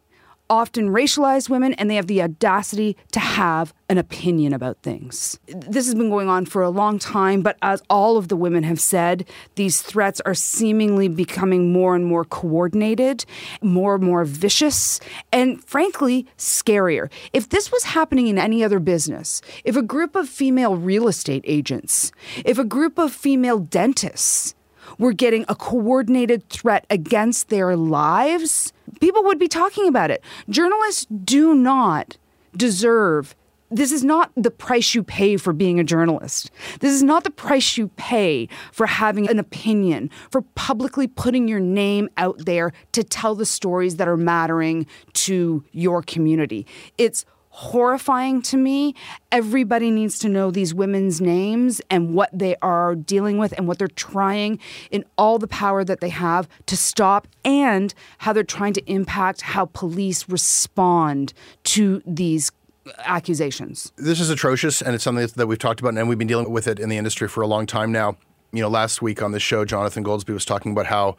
[0.51, 5.39] often racialized women and they have the audacity to have an opinion about things.
[5.47, 8.65] This has been going on for a long time, but as all of the women
[8.65, 13.25] have said, these threats are seemingly becoming more and more coordinated,
[13.63, 15.01] more and more vicious,
[15.33, 17.11] and frankly, scarier.
[17.33, 21.45] If this was happening in any other business, if a group of female real estate
[21.47, 22.13] agents,
[22.45, 24.55] if a group of female dentists,
[24.99, 30.23] were getting a coordinated threat against their lives, people would be talking about it.
[30.49, 32.17] Journalists do not
[32.57, 33.35] deserve
[33.73, 36.51] this is not the price you pay for being a journalist.
[36.81, 41.61] This is not the price you pay for having an opinion, for publicly putting your
[41.61, 46.67] name out there to tell the stories that are mattering to your community.
[46.99, 47.25] It's
[47.61, 48.95] horrifying to me.
[49.31, 53.79] Everybody needs to know these women's names and what they are dealing with and what
[53.79, 54.59] they're trying
[54.91, 59.43] in all the power that they have to stop and how they're trying to impact
[59.43, 62.51] how police respond to these
[63.05, 63.93] accusations.
[63.97, 66.67] This is atrocious and it's something that we've talked about and we've been dealing with
[66.67, 68.17] it in the industry for a long time now.
[68.53, 71.19] You know, last week on this show Jonathan Goldsbie was talking about how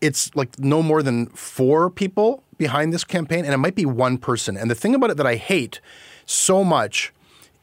[0.00, 4.18] it's like no more than four people behind this campaign, and it might be one
[4.18, 4.56] person.
[4.56, 5.80] And the thing about it that I hate
[6.26, 7.12] so much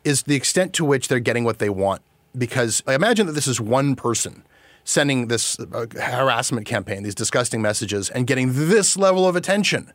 [0.03, 2.01] is the extent to which they're getting what they want.
[2.37, 4.43] Because I imagine that this is one person
[4.83, 9.93] sending this uh, harassment campaign, these disgusting messages, and getting this level of attention.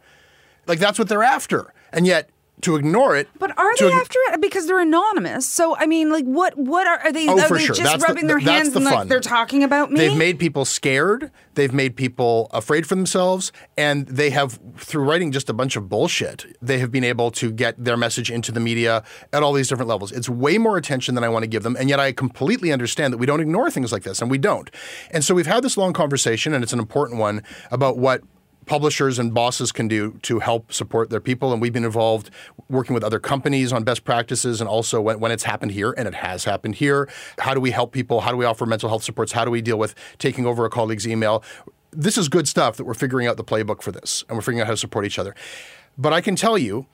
[0.66, 1.74] Like that's what they're after.
[1.92, 2.30] And yet
[2.62, 3.28] to ignore it.
[3.38, 5.48] But are they after it because they're anonymous?
[5.48, 7.28] So I mean, like, what what are, are they?
[7.28, 7.74] Oh, are for they sure.
[7.74, 8.94] just that's rubbing the, their hands the and fun.
[9.00, 9.98] like they're talking about me?
[9.98, 11.30] They've made people scared.
[11.54, 15.88] They've made people afraid for themselves, and they have through writing just a bunch of
[15.88, 16.56] bullshit.
[16.60, 19.88] They have been able to get their message into the media at all these different
[19.88, 20.10] levels.
[20.10, 23.12] It's way more attention than I want to give them, and yet I completely understand
[23.12, 24.70] that we don't ignore things like this, and we don't.
[25.10, 28.22] And so we've had this long conversation, and it's an important one about what
[28.66, 31.52] publishers and bosses can do to help support their people.
[31.52, 32.30] And we've been involved
[32.68, 36.06] working with other companies on best practices and also when, when, it's happened here, and
[36.06, 37.08] it has happened here.
[37.38, 38.20] How do we help people?
[38.20, 39.32] How do we offer mental health supports?
[39.32, 41.42] How do we deal with taking over a colleague's email?
[41.90, 44.60] This is good stuff that we're figuring out the playbook for this and we're figuring
[44.60, 45.34] out how to support each other.
[45.96, 46.86] But I can tell you,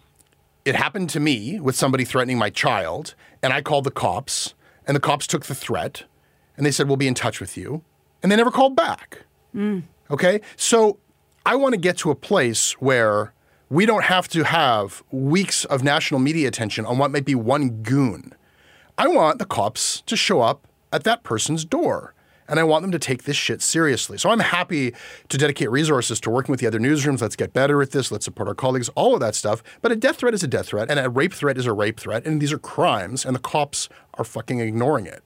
[0.65, 4.55] it happened to me with somebody threatening my child, and I called the cops,
[4.87, 6.05] and the cops took the threat,
[6.57, 7.83] and they said, We'll be in touch with you.
[8.23, 9.25] And they never called back.
[9.55, 9.85] Mm.
[10.11, 10.41] Okay?
[10.57, 10.99] So
[11.47, 13.33] I want to get to a place where
[13.71, 17.83] we don't have to have weeks of national media attention on what might be one
[17.83, 18.35] goon.
[18.99, 22.15] I want the cops to show up at that person's door.
[22.47, 24.19] And I want them to take this shit seriously.
[24.19, 24.93] So I'm happy
[25.29, 27.23] to dedicate resources to working with the other newsrooms.
[27.23, 28.11] Let's get better at this.
[28.11, 29.63] Let's support our colleagues, all of that stuff.
[29.83, 32.01] But a death threat is a death threat, and a rape threat is a rape
[32.01, 32.27] threat.
[32.27, 35.23] And these are crimes, and the cops are fucking ignoring it.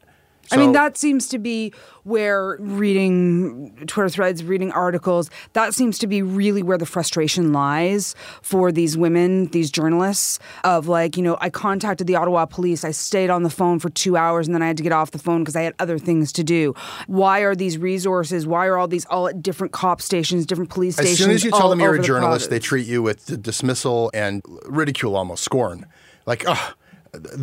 [0.46, 5.98] So, I mean, that seems to be where reading Twitter threads, reading articles, that seems
[5.98, 11.22] to be really where the frustration lies for these women, these journalists, of like, you
[11.22, 14.54] know, I contacted the Ottawa police, I stayed on the phone for two hours and
[14.54, 16.74] then I had to get off the phone because I had other things to do.
[17.07, 20.96] Why are these resources, why are all these all at different cop stations, different police
[20.96, 21.12] stations?
[21.12, 24.11] As soon as you tell them you're a journalist, the they treat you with dismissal
[24.12, 25.87] and ridicule, almost scorn.
[26.26, 26.72] Like, oh,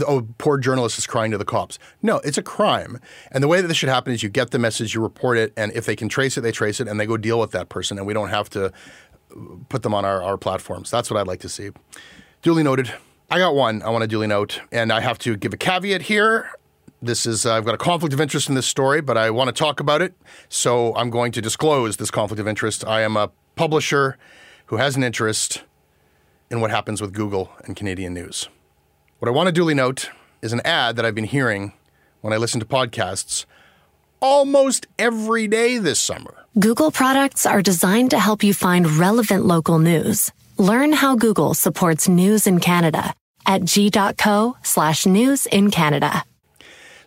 [0.07, 1.79] oh, poor journalist is crying to the cops.
[2.01, 2.99] No, it's a crime.
[3.31, 5.53] And the way that this should happen is you get the message, you report it,
[5.55, 7.69] and if they can trace it, they trace it, and they go deal with that
[7.69, 8.71] person, and we don't have to
[9.69, 10.91] put them on our, our platforms.
[10.91, 11.69] That's what I'd like to see.
[12.41, 12.93] Duly noted.
[13.29, 16.03] I got one I want to duly note, and I have to give a caveat
[16.03, 16.51] here.
[17.01, 19.47] This is, uh, I've got a conflict of interest in this story, but I want
[19.47, 20.13] to talk about it.
[20.49, 22.85] So I'm going to disclose this conflict of interest.
[22.85, 24.17] I am a publisher
[24.67, 25.63] who has an interest
[26.49, 28.49] in what happens with Google and Canadian news.
[29.21, 30.09] What I want to duly note
[30.41, 31.73] is an ad that I've been hearing
[32.21, 33.45] when I listen to podcasts
[34.19, 36.47] almost every day this summer.
[36.57, 40.31] Google products are designed to help you find relevant local news.
[40.57, 43.13] Learn how Google supports news in Canada
[43.45, 46.25] at g.co slash news in Canada.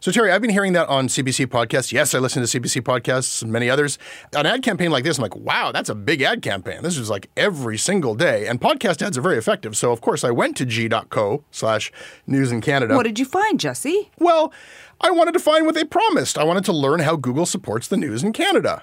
[0.05, 1.91] So, Teri, I've been hearing that on CBC podcasts.
[1.91, 3.99] Yes, I listen to CBC podcasts and many others.
[4.37, 6.83] An ad campaign like this, I'm like, wow, that's a big ad campaign.
[6.83, 8.47] This is like every single day.
[8.47, 9.79] And podcast ads are very effective.
[9.79, 11.91] So, of course, I went to g.co slash
[12.27, 12.95] news in Canada.
[12.95, 14.11] What did you find, Jesse?
[14.19, 14.53] Well,
[15.01, 16.37] I wanted to find what they promised.
[16.37, 18.83] I wanted to learn how Google supports the news in Canada.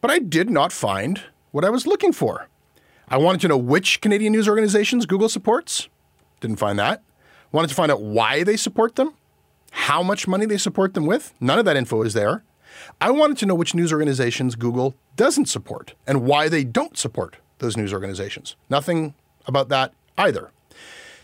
[0.00, 2.46] But I did not find what I was looking for.
[3.08, 5.88] I wanted to know which Canadian news organizations Google supports.
[6.38, 7.02] Didn't find that.
[7.50, 9.14] Wanted to find out why they support them
[9.72, 11.34] how much money they support them with.
[11.40, 12.44] None of that info is there.
[13.00, 17.36] I wanted to know which news organizations Google doesn't support and why they don't support
[17.58, 18.56] those news organizations.
[18.70, 19.14] Nothing
[19.46, 20.50] about that either.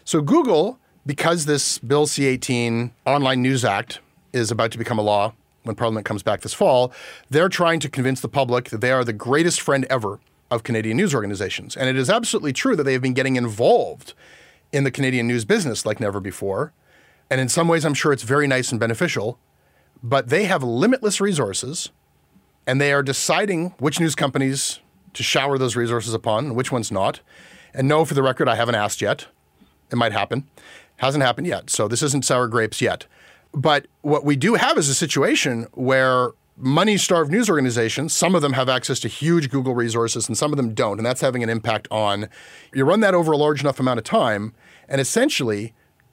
[0.05, 4.01] So, Google, because this Bill C 18 Online News Act
[4.33, 5.35] is about to become a law
[5.65, 6.93] when Parliament comes back this fall,
[7.29, 10.97] they're trying to convince the public that they are the greatest friend ever of Canadian
[10.97, 11.77] news organizations.
[11.77, 14.15] And it is absolutely true that they have been getting involved
[14.73, 16.73] in the Canadian news business like never before.
[17.31, 19.39] And in some ways, I'm sure it's very nice and beneficial,
[20.03, 21.91] but they have limitless resources
[22.67, 24.81] and they are deciding which news companies
[25.15, 27.21] to shower those resources upon and which ones not.
[27.75, 29.27] And no, for the record, I haven't asked yet.
[29.91, 30.49] It might happen.
[30.97, 31.71] Hasn't happened yet.
[31.71, 33.07] So this isn't sour grapes yet.
[33.53, 38.43] But what we do have is a situation where money starved news organizations, some of
[38.43, 40.99] them have access to huge Google resources and some of them don't.
[40.99, 42.29] And that's having an impact on
[42.75, 44.53] you run that over a large enough amount of time.
[44.89, 45.73] And essentially,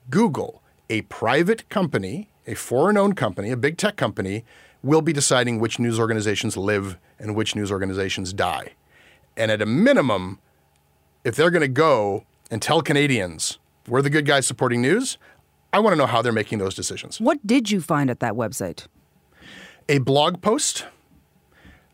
[0.09, 4.43] Google a private company, a foreign owned company, a big tech company,
[4.83, 8.73] will be deciding which news organizations live and which news organizations die.
[9.35, 10.39] And at a minimum,
[11.23, 15.17] if they're going to go and tell Canadians, we're the good guys supporting news,
[15.73, 17.19] I want to know how they're making those decisions.
[17.19, 18.87] What did you find at that website?
[19.89, 20.85] A blog post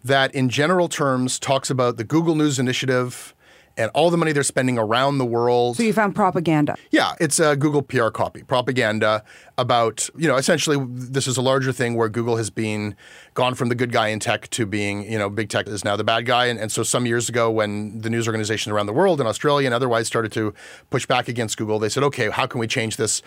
[0.03, 3.33] that, in general terms, talks about the Google News Initiative
[3.81, 5.77] and all the money they're spending around the world.
[5.77, 6.75] So you found propaganda.
[6.91, 9.23] Yeah, it's a Google PR copy, propaganda
[9.57, 12.95] about, you know, essentially this is a larger thing where Google has been
[13.33, 15.95] gone from the good guy in tech to being, you know, big tech is now
[15.95, 16.45] the bad guy.
[16.45, 19.67] And, and so some years ago when the news organizations around the world in Australia
[19.67, 20.53] and otherwise started to
[20.89, 23.21] push back against Google, they said, okay, how can we change this?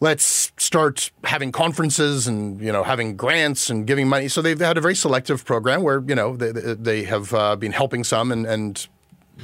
[0.00, 4.28] let's start having conferences and you know having grants and giving money.
[4.28, 7.72] So they've had a very selective program where you know they, they have uh, been
[7.72, 8.86] helping some and, and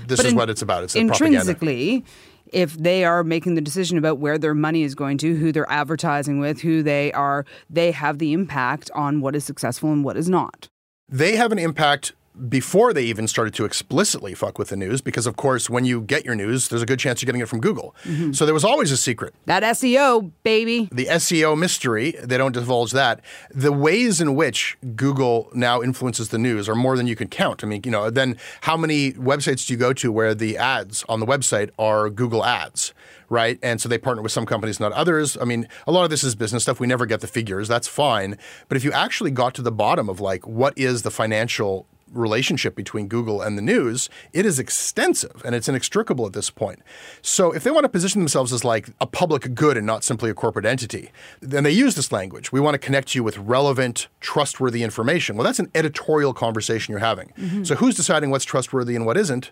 [0.07, 0.85] this but is in, what it's about.
[0.85, 2.01] It's intrinsically.
[2.01, 2.21] Propaganda.
[2.53, 5.71] If they are making the decision about where their money is going to, who they're
[5.71, 10.17] advertising with, who they are, they have the impact on what is successful and what
[10.17, 10.69] is not.
[11.09, 12.13] They have an impact
[12.49, 16.01] before they even started to explicitly fuck with the news, because of course, when you
[16.01, 17.95] get your news, there's a good chance you're getting it from Google.
[18.05, 18.33] Mm-hmm.
[18.33, 19.35] So there was always a secret.
[19.47, 20.89] That SEO, baby.
[20.91, 23.21] The SEO mystery, they don't divulge that.
[23.51, 27.63] The ways in which Google now influences the news are more than you can count.
[27.63, 31.05] I mean, you know, then how many websites do you go to where the ads
[31.09, 32.93] on the website are Google ads?
[33.31, 33.59] Right.
[33.63, 35.37] And so they partner with some companies, not others.
[35.41, 36.79] I mean, a lot of this is business stuff.
[36.79, 37.69] We never get the figures.
[37.69, 38.37] That's fine.
[38.69, 42.75] But if you actually got to the bottom of like, what is the financial relationship
[42.75, 46.81] between Google and the news, it is extensive and it's inextricable at this point.
[47.23, 50.31] So if they want to position themselves as like a public good and not simply
[50.31, 52.53] a corporate entity, then they use this language.
[52.53, 55.37] We want to connect you with relevant, trustworthy information.
[55.37, 57.33] Well, that's an editorial conversation you're having.
[57.39, 57.67] Mhm.
[57.67, 59.51] So who's deciding what's trustworthy and what isn't?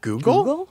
[0.00, 0.44] Google?
[0.44, 0.68] Google?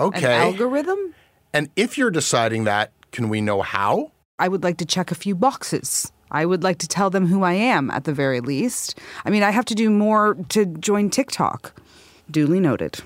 [0.00, 0.24] Okay.
[0.34, 1.14] An algorithm?
[1.52, 4.12] And if you're deciding that, can we know how?
[4.38, 6.12] I would like to check a few boxes.
[6.30, 8.98] I would like to tell them who I am at the very least.
[9.24, 11.72] I mean, I have to do more to join TikTok.
[12.30, 13.00] Duly noted.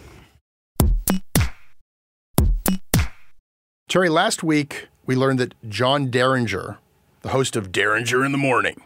[3.91, 6.79] Teri, last week we learned that John Derringer,
[7.23, 8.81] the host of Derringer in the Morning,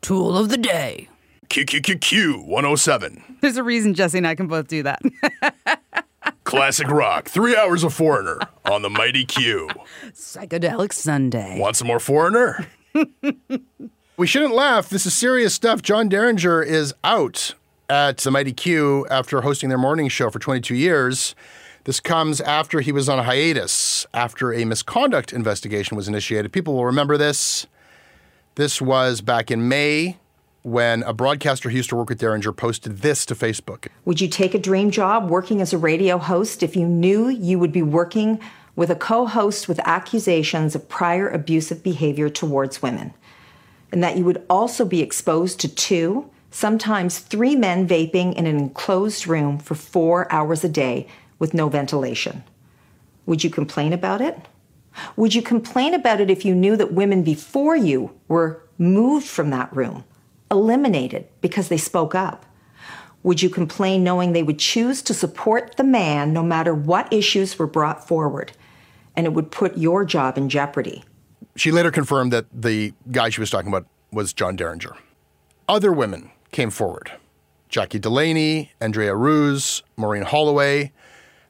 [0.00, 1.08] Tool of the day.
[1.48, 5.00] QQQQ 107, There's a reason Jesse and I can both do that.
[6.44, 9.68] Classic Rock, three hours of Foreigner on the Mighty Q.
[10.12, 11.58] Psychedelic Sunday.
[11.58, 12.66] Want some more Foreigner?
[14.16, 14.88] we shouldn't laugh.
[14.88, 15.82] This is serious stuff.
[15.82, 17.54] John Derringer is out
[17.88, 21.34] at the Mighty Q after hosting their morning show for 22 years.
[21.84, 26.52] This comes after he was on a hiatus after a misconduct investigation was initiated.
[26.52, 27.66] People will remember this.
[28.54, 30.16] This was back in May
[30.62, 33.88] when a broadcaster who used to work with Derringer posted this to Facebook.
[34.06, 37.58] Would you take a dream job working as a radio host if you knew you
[37.58, 38.40] would be working
[38.76, 43.14] with a co host with accusations of prior abusive behavior towards women?
[43.92, 48.56] And that you would also be exposed to two, sometimes three men vaping in an
[48.56, 51.06] enclosed room for four hours a day
[51.38, 52.44] with no ventilation?
[53.26, 54.38] Would you complain about it?
[55.16, 59.50] Would you complain about it if you knew that women before you were moved from
[59.50, 60.04] that room,
[60.50, 62.46] eliminated because they spoke up?
[63.22, 67.58] Would you complain knowing they would choose to support the man no matter what issues
[67.58, 68.52] were brought forward?
[69.16, 71.04] And it would put your job in jeopardy.
[71.56, 74.96] She later confirmed that the guy she was talking about was John Derringer.
[75.68, 77.12] Other women came forward
[77.68, 80.92] Jackie Delaney, Andrea Ruse, Maureen Holloway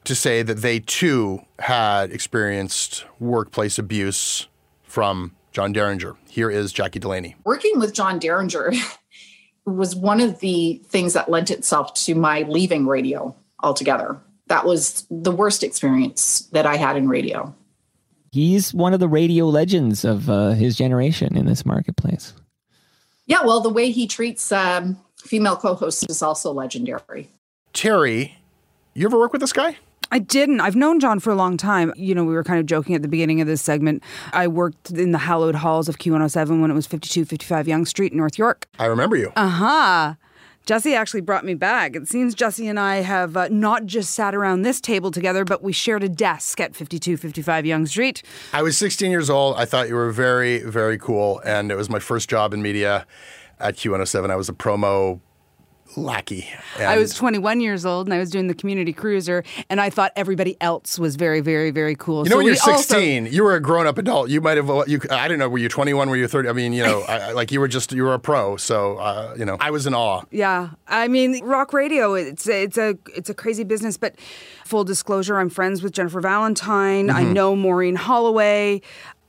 [0.05, 4.49] to say that they too had experienced workplace abuse
[4.83, 6.15] from John Derringer.
[6.29, 7.37] Here is Jackie Delaney.
[7.45, 8.73] Working with John Derringer
[9.67, 14.21] was one of the things that lent itself to my leaving radio altogether.
[14.49, 17.55] That was the worst experience that I had in radio.
[18.31, 22.35] He's one of the radio legends of uh, his generation in this marketplace.
[23.27, 27.31] Yeah, well, the way he treats um, female co hosts is also legendary.
[27.73, 28.33] Teri,
[28.93, 29.77] you ever work with this guy?
[30.11, 30.61] I didn't.
[30.61, 31.93] I've known John for a long time.
[31.97, 34.03] You know, we were kind of joking at the beginning of this segment.
[34.33, 38.19] I worked in the hallowed halls of Q107 when it was 5255 Yonge Street in
[38.19, 38.67] North York.
[38.79, 39.33] I remember you.
[39.35, 40.15] Uh huh.
[40.67, 41.95] Jesse actually brought me back.
[41.95, 45.63] It seems Jesse and I have uh, not just sat around this table together, but
[45.63, 48.23] we shared a desk at 5255 Yonge Street.
[48.53, 49.57] I was 16 years old.
[49.57, 51.43] I thought you were very, very cool.
[51.45, 53.07] And it was my first job in media
[53.61, 54.31] at Q107.
[54.31, 55.21] I was a promo
[55.97, 56.49] lackey.
[56.77, 59.91] And I was 21 years old and I was doing the community cruiser, and I
[59.91, 62.25] thought everybody else was very, very, very cool.
[62.25, 64.29] You know, So when you're we also- 16, you were a grown-up adult.
[64.31, 64.69] You might have.
[64.89, 65.49] You, I don't know.
[65.49, 66.09] Were you 21?
[66.11, 66.49] Were you 30?
[66.49, 68.57] I mean, you know, I, I- like you were just you were a pro.
[68.57, 70.23] So, uh, you know, I was in awe.
[70.31, 72.15] Yeah, I mean, rock radio.
[72.15, 73.97] It's a, it's a it's a crazy business.
[73.97, 74.15] But
[74.65, 77.11] full disclosure, I'm friends with Jennifer Valentyne.
[77.11, 77.31] I Mm-hmm.
[77.31, 77.33] Mhm.
[77.35, 78.81] know Maureen Holloway.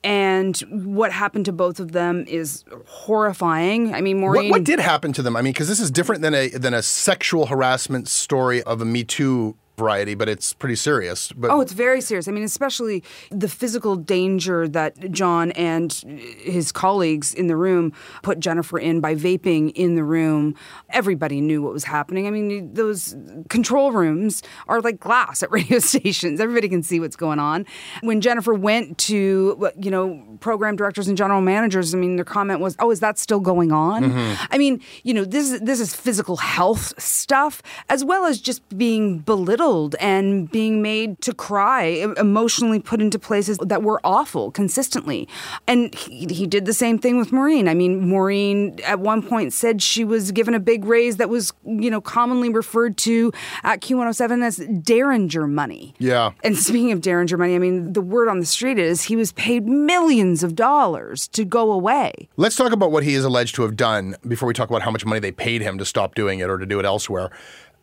[0.05, 3.93] And what happened to both of them is horrifying.
[3.93, 5.35] I mean, What, what did happen to them?
[5.35, 8.85] I mean, because this is different than a than a sexual harassment story of a
[8.85, 11.31] Me Too variety, but it's pretty serious.
[11.31, 12.27] But oh, it's very serious.
[12.27, 15.91] I mean, especially the physical danger that John and
[16.39, 17.91] his colleagues in the room
[18.23, 20.55] put Jennifer in by vaping in the room.
[20.89, 22.27] Everybody knew what was happening.
[22.27, 23.15] I mean, those
[23.49, 26.39] control rooms are like glass at radio stations.
[26.39, 27.65] Everybody can see what's going on.
[28.01, 32.59] When Jennifer went to, you know, program directors and general managers, I mean, their comment
[32.61, 34.37] was, "Oh, is that still going on?" Mhm.
[34.51, 38.61] I mean, you know, this is this is physical health stuff as well as just
[38.77, 41.83] being belittled belittled and being made to cry,
[42.17, 45.27] emotionally put into places that were awful consistently.
[45.67, 47.67] And he, he did the same thing with Maureen.
[47.67, 51.53] I mean, Maureen at one point said she was given a big raise that was,
[51.65, 53.31] you know, commonly referred to
[53.63, 55.93] at Q107 as Derringer money.
[55.97, 56.31] Yeah.
[56.43, 59.31] And speaking of Derringer money, I mean, the word on the street is he was
[59.33, 62.29] paid millions of dollars to go away.
[62.37, 64.91] Let's talk about what he is alleged to have done before we talk about how
[64.91, 67.31] much money they paid him to stop doing it or to do it elsewhere.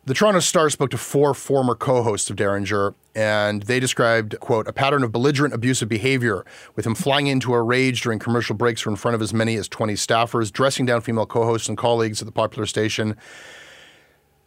[0.05, 4.73] The Toronto Star spoke to four former co-hosts of Derringer, and they described, quote, a
[4.73, 6.43] pattern of belligerent abusive behavior,
[6.75, 9.55] with him flying into a rage during commercial breaks or in front of as many
[9.55, 13.15] as 20 staffers, dressing down female co-hosts and colleagues at the popular station.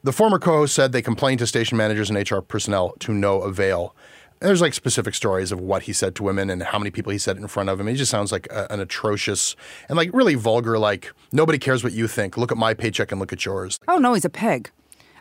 [0.03, 3.97] The former co-host said they complained to station managers and HR personnel to no avail.
[4.41, 7.19] There's like specific stories of what he said to women and how many people he
[7.19, 7.87] said in front of him.
[7.87, 9.57] He just sounds like a, an atrocious
[9.89, 10.79] and like really vulgar.
[10.79, 12.37] Like nobody cares what you think.
[12.37, 13.79] Look at my paycheck and look at yours.
[13.89, 14.71] Oh, no, he's a pig.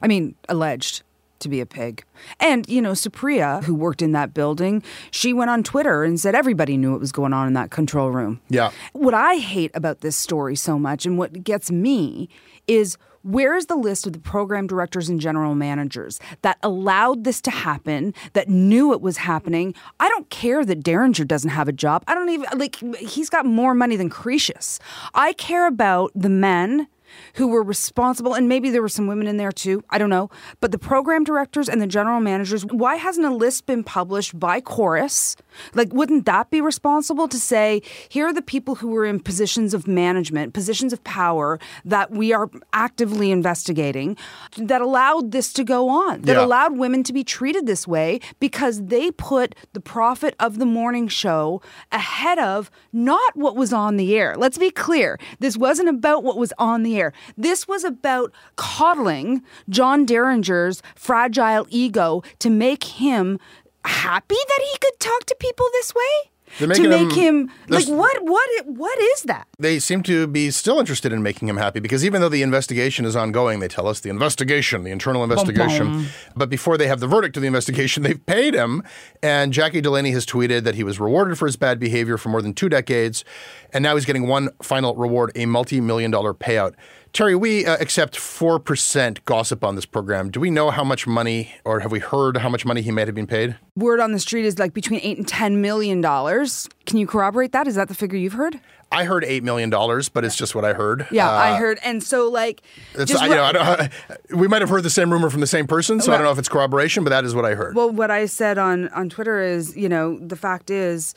[0.05, 1.01] I mean, alleged
[1.39, 2.03] to be a pig.
[2.39, 6.35] And, you know, Supriya, who worked in that building, she went on Twitter and said
[6.35, 8.39] everybody knew what was going on in that control room.
[8.47, 8.69] Yeah.
[8.93, 12.29] What I hate about this story so much and what gets me
[12.67, 17.41] is where is the list of the program directors and general managers that allowed this
[17.41, 19.73] to happen, that knew it was happening?
[19.99, 22.03] I don't care that Derringer doesn't have a job.
[22.07, 24.77] I don't even, like, he's got more money than Croesus.
[25.15, 26.87] I care about the men
[27.35, 30.29] who were responsible, and maybe there were some women in there too, I don't know.
[30.59, 34.61] But the program directors and the general managers, why hasn't a list been published by
[34.61, 35.35] Corus?
[35.73, 39.73] Like, wouldn't that be responsible to say, here are the people who were in positions
[39.73, 44.17] of management, positions of power that we are actively investigating
[44.57, 46.45] that allowed this to go on, that Yeah.
[46.45, 51.07] allowed women to be treated this way because they put the profit of the morning
[51.07, 51.61] show
[51.91, 54.35] ahead of not what was on the air.
[54.37, 55.17] Let's be clear.
[55.39, 57.04] This wasn't about what was on the air.
[57.37, 63.39] This was about coddling John Derringer's fragile ego to make him
[63.83, 66.31] happy that he could talk to people this way.
[66.59, 69.47] To make him- him like what what what is that?
[69.59, 73.05] They seem to be still interested in making him happy because even though the investigation
[73.05, 75.87] is ongoing, they tell us the investigation, the internal investigation.
[75.87, 76.07] bum.
[76.35, 78.83] But before they have the verdict of the investigation, they've paid him.
[79.21, 82.41] And Jackie Delaney has tweeted that he was rewarded for his bad behavior for more
[82.41, 83.25] than two decades.
[83.73, 86.73] And now he's getting one final reward a multi million dollar payout.
[87.15, 90.29] Teri, we uh, accept 4% gossip on this program.
[90.29, 93.07] Do we know how much money, or have we heard how much money he might
[93.07, 93.55] have been paid?
[93.77, 96.67] Word on the street is like between 8 and 10 million dollars.
[96.85, 97.67] Can you corroborate that?
[97.67, 98.59] Is that the figure you've heard?
[98.91, 101.07] I heard $8 million, but it's just what I heard.
[101.09, 101.79] Yeah, I Uh, heard.
[101.85, 102.61] And so, like,
[102.93, 103.91] It's, I, you know, I don't,
[104.37, 106.31] we might have heard the same rumor from the same person, so I don't know
[106.33, 107.75] if it's corroboration, but that is what I heard.
[107.77, 111.15] well, what I said on on Twitter is, you know, the fact is,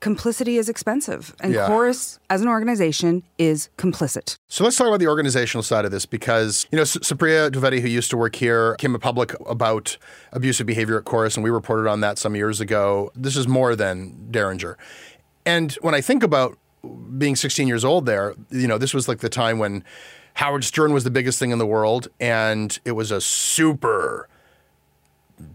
[0.00, 1.66] complicity is expensive, and Yeah.
[1.66, 4.36] Corus as an organization is complicit.
[4.48, 7.88] So let's talk about the organizational side of this because, you know, Supriya Dwivedi, who
[7.88, 9.96] used to work here, came public about
[10.32, 13.10] abusive behavior at Corus, and we reported on that some years ago.
[13.14, 14.76] This is more than Derringer.
[15.46, 16.58] And when I think about
[17.18, 19.84] being 16 years old there, you know, this was like the time when
[20.34, 24.28] Howard Stern was the biggest thing in the world, and it was a super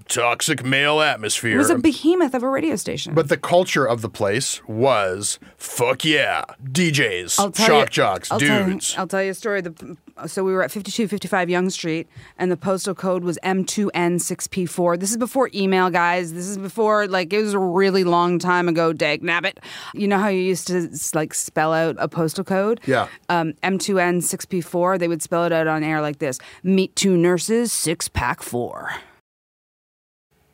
[0.08, 1.56] toxic male atmosphere.
[1.56, 3.14] It was a behemoth of a radio station.
[3.14, 8.60] But the culture of the place was fuck yeah, DJs, shock you, jocks, I'll tell
[8.68, 8.96] you- dudes.
[8.98, 9.62] I'll tell you a story.
[9.62, 12.08] The, so we were at 5255 Yonge Street,
[12.38, 15.00] and the postal code was M2N6P4.
[15.00, 16.34] This is before email, guys.
[16.34, 19.58] This is before, like, it was a really long time ago, dag nabbit.
[19.96, 22.80] You know how you used to, like, spell out a postal code?
[22.86, 23.08] Yeah.
[23.30, 28.08] Um, M2N6P4, they would spell it out on air like this Meet two nurses, six
[28.08, 28.92] pack four.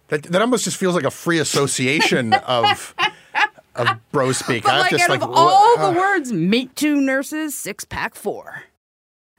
[0.10, 2.96] That, that almost just feels like a free association of
[3.76, 4.64] of bro speak.
[4.64, 6.02] But I like, just out like of all wha- the uh.
[6.02, 8.64] words, meet two nurses, six pack four.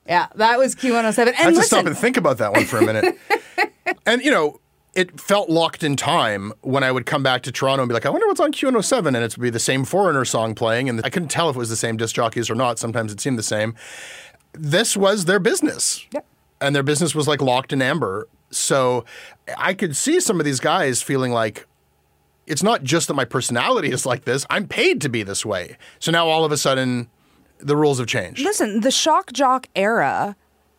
[0.06, 1.18] Yeah, that was Q107.
[1.18, 3.16] And I have to stop and think about that one for a minute.
[4.06, 4.58] and you know,
[4.94, 8.06] it felt locked in time when I would come back to Toronto and be like,
[8.06, 11.00] I wonder what's on Q107, and it would be the same Foreigner song playing, and
[11.04, 12.78] I couldn't tell if it was the same disc jockeys or not.
[12.78, 13.74] Sometimes it seemed the same.
[14.52, 16.04] This was their business.
[16.12, 16.26] Yep.
[16.60, 18.26] And their business was like locked in amber.
[18.50, 19.04] So
[19.56, 21.66] I could see some of these guys feeling like
[22.46, 25.76] it's not just that my personality is like this, I'm paid to be this way.
[26.00, 27.08] So now all of a sudden
[27.58, 28.40] the rules have changed.
[28.42, 30.34] Listen, the shock jock era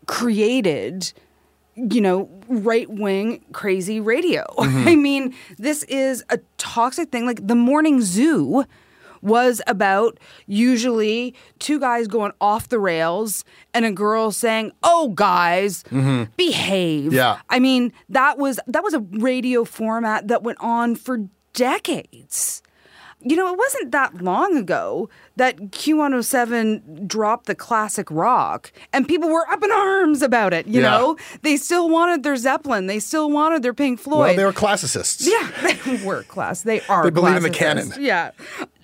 [0.06, 1.14] created,
[1.76, 4.46] you know, right wing crazy radio.
[4.58, 4.88] Mhm.
[4.88, 7.26] I mean, this is a toxic thing.
[7.26, 8.66] Like the morning zoo
[9.22, 13.44] was about usually two guys going off the rails
[13.74, 16.30] and a girl saying, "Oh, guys, Mhm.
[16.38, 17.38] behave." Yeah.
[17.50, 21.20] I mean, that was that was a radio format that went on for
[21.54, 22.62] decades.
[23.24, 29.30] you know, it wasn't that long ago that Q107 dropped the classic rock and people
[29.30, 30.66] were up in arms about it.
[30.66, 30.90] You Yeah.
[30.98, 34.20] know, they still wanted their Zeppelin, they still wanted their Pink Floyd.
[34.20, 35.28] Well, they were classicists.
[35.28, 35.48] Yeah,
[35.86, 36.64] they were class.
[36.64, 37.04] They are.
[37.04, 37.94] They believe in the classicists.
[37.94, 38.04] canon.
[38.04, 38.32] Yeah.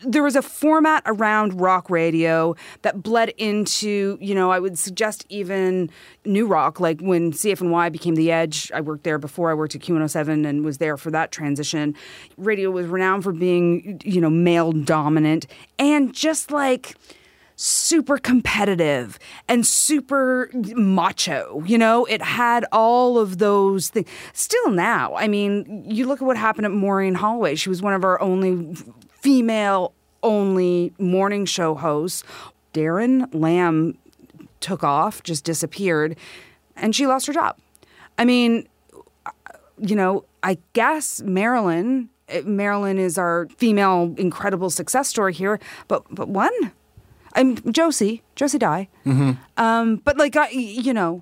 [0.04, 5.26] There was a format around rock radio that bled into, you know, I would suggest
[5.30, 5.90] even
[6.26, 8.72] new rock, like when CFNY became The Edge.
[8.74, 11.96] I worked there before I worked at Q107 and was there for that transition.
[12.38, 15.48] Radio was renowned for being, you know, male dominant
[15.80, 16.96] and just like
[17.58, 19.18] super competitive
[19.48, 21.64] and super macho.
[21.66, 24.08] You know, it had all of those things.
[24.34, 27.56] Still now, I mean, you look at what happened at Maureen Holloway.
[27.56, 28.76] She was one of our only
[29.28, 29.92] female
[30.24, 32.24] only morning show hosts.
[32.74, 33.98] Darren Lamb
[34.62, 36.16] took off, just disappeared,
[36.78, 37.58] and she lost her job.
[38.18, 38.70] I mean,
[39.78, 42.08] you know, I guess Marilyn.
[42.30, 45.60] eh, Marilyn is our female incredible success story here,
[45.90, 46.72] but but one,
[47.34, 48.88] I'm Josie, Josie die.
[49.06, 49.32] Mm-hmm.
[49.58, 51.22] Um, but like I, you know,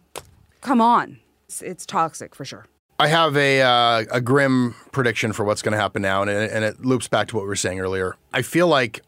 [0.62, 2.68] come on, it's, it's toxic for sure.
[2.98, 6.52] I have a uh, a grim prediction for what's going to happen now, and it,
[6.52, 8.16] and it loops back to what we were saying earlier.
[8.34, 9.02] I feel like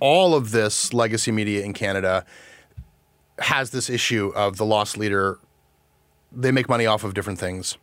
[0.00, 2.24] all of this legacy media in Canada
[3.38, 5.38] has this issue of the lost leader.
[6.32, 7.76] They make money off of different things.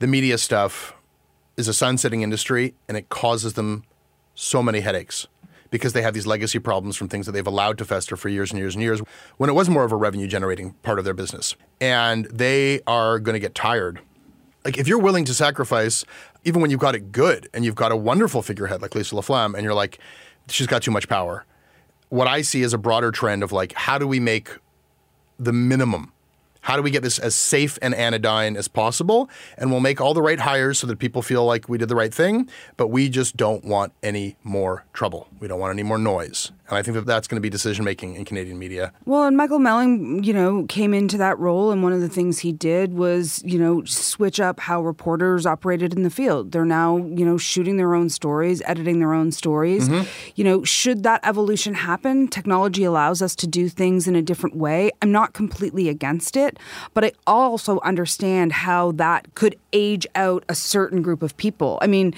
[0.00, 0.94] The media stuff
[1.56, 3.84] is a sunsetting industry, and it causes them
[4.34, 5.28] so many headaches
[5.70, 8.50] because they have these legacy problems from things that they've allowed to fester for years
[8.50, 9.00] and years and years
[9.36, 11.54] when it was more of a revenue generating part of their business.
[11.80, 14.00] And they are going to get tired
[14.64, 16.04] like if you're willing to sacrifice,
[16.44, 19.54] even when you've got it good and you've got a wonderful figurehead like Lisa LaFlamme,
[19.54, 19.98] and you're like,
[20.48, 21.44] she's got too much power.
[22.08, 24.50] What I see is a broader trend of like, how do we make
[25.38, 26.12] the minimum?
[26.62, 29.30] How do we get this as safe and anodyne as possible?
[29.56, 31.96] And we'll make all the right hires so that people feel like we did the
[31.96, 35.28] right thing, but we just don't want any more trouble.
[35.40, 36.52] We don't want any more noise.
[36.68, 38.92] And I think that that's going to be decision making in Canadian media.
[39.04, 42.38] Well, and Michael Melling, you know, came into that role, and one of the things
[42.38, 46.52] he did was, you know, switch up how reporters operated in the field.
[46.52, 49.88] They're now, you know, shooting their own stories, editing their own stories.
[49.88, 50.06] Mhm.
[50.36, 54.56] You know, should that evolution happen, technology allows us to do things in a different
[54.56, 54.92] way.
[55.02, 56.49] I'm not completely against it,
[56.94, 61.78] but I also understand how that could age out a certain group of people.
[61.82, 62.14] I mean,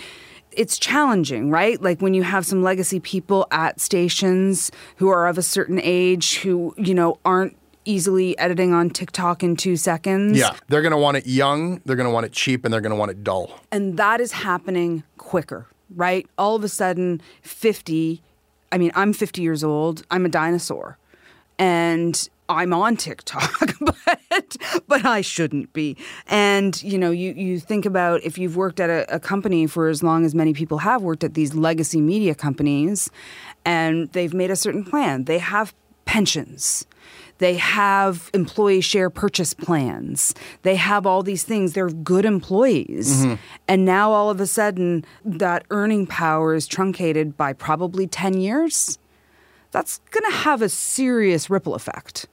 [0.53, 1.81] it's challenging, right?
[1.81, 6.39] Like when you have some legacy people at stations who are of a certain age
[6.39, 10.39] who, you know, aren't easily editing on TikTok in two seconds.
[10.39, 10.55] Yeah.
[10.69, 12.91] They're going to want it young, they're going to want it cheap, and they're going
[12.91, 13.61] to want it dull.
[13.71, 16.27] And that is happening quicker, right?
[16.39, 18.23] All of a sudden, 50,
[18.71, 20.99] I mean, I'm 50 years old, I'm a dinosaur.
[21.59, 24.57] And I'm on TikTok, but
[24.89, 25.97] but I shouldn't be.
[26.27, 29.89] And you know, you you think about if you've worked at a, a company for
[29.89, 33.11] as long as many people have worked at these legacy media companies,
[33.65, 35.25] and they've made a certain plan.
[35.25, 35.75] They have
[36.05, 36.85] pensions.
[37.39, 40.35] They have employee share purchase plans.
[40.63, 41.73] They have all these things.
[41.73, 43.25] They're good employees.
[43.25, 43.39] Mhm.
[43.67, 48.99] And now all of a sudden, that earning power is truncated by probably 10 years.
[49.73, 52.27] That's going to have a serious ripple effect.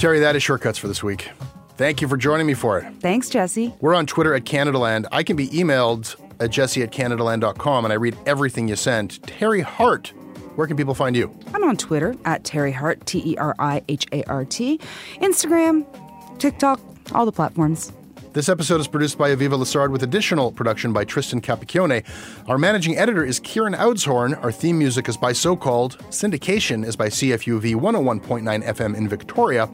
[0.00, 1.28] Teri, that is shortcuts for this week.
[1.76, 2.90] Thank you for joining me for it.
[3.00, 3.74] Thanks, Jesse.
[3.80, 5.06] We're on Twitter at Canadaland.
[5.12, 9.20] I can be emailed at jesse at canadaland.com and I read everything you send.
[9.22, 10.08] Teri Hart,
[10.56, 11.34] where can people find you?
[11.52, 14.80] I'm on Twitter at Teri Hart, T E R I H A R T,
[15.16, 15.86] Instagram,
[16.38, 16.80] TikTok,
[17.14, 17.92] all the platforms.
[18.32, 22.04] This episode is produced by Aviva Lassard with additional production by Tristan Capicchione.
[22.46, 24.40] Our managing editor is Kieran Oudshoorn.
[24.44, 25.98] Our theme music is by So Called.
[26.10, 29.66] Syndication is by CFUV 101.9 FM in Victoria.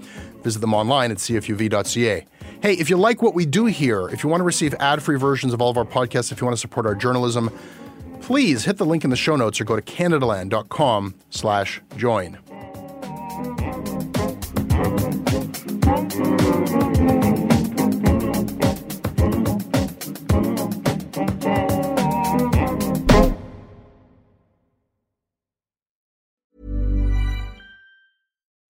[0.43, 2.27] Visit them online at cfuv.ca.
[2.63, 5.53] Hey, if you like what we do here, if you want to receive ad-free versions
[5.53, 7.51] of all of our podcasts, if you want to support our journalism,
[8.23, 12.39] please hit the link in the show notes or go to canadaland.com slash join.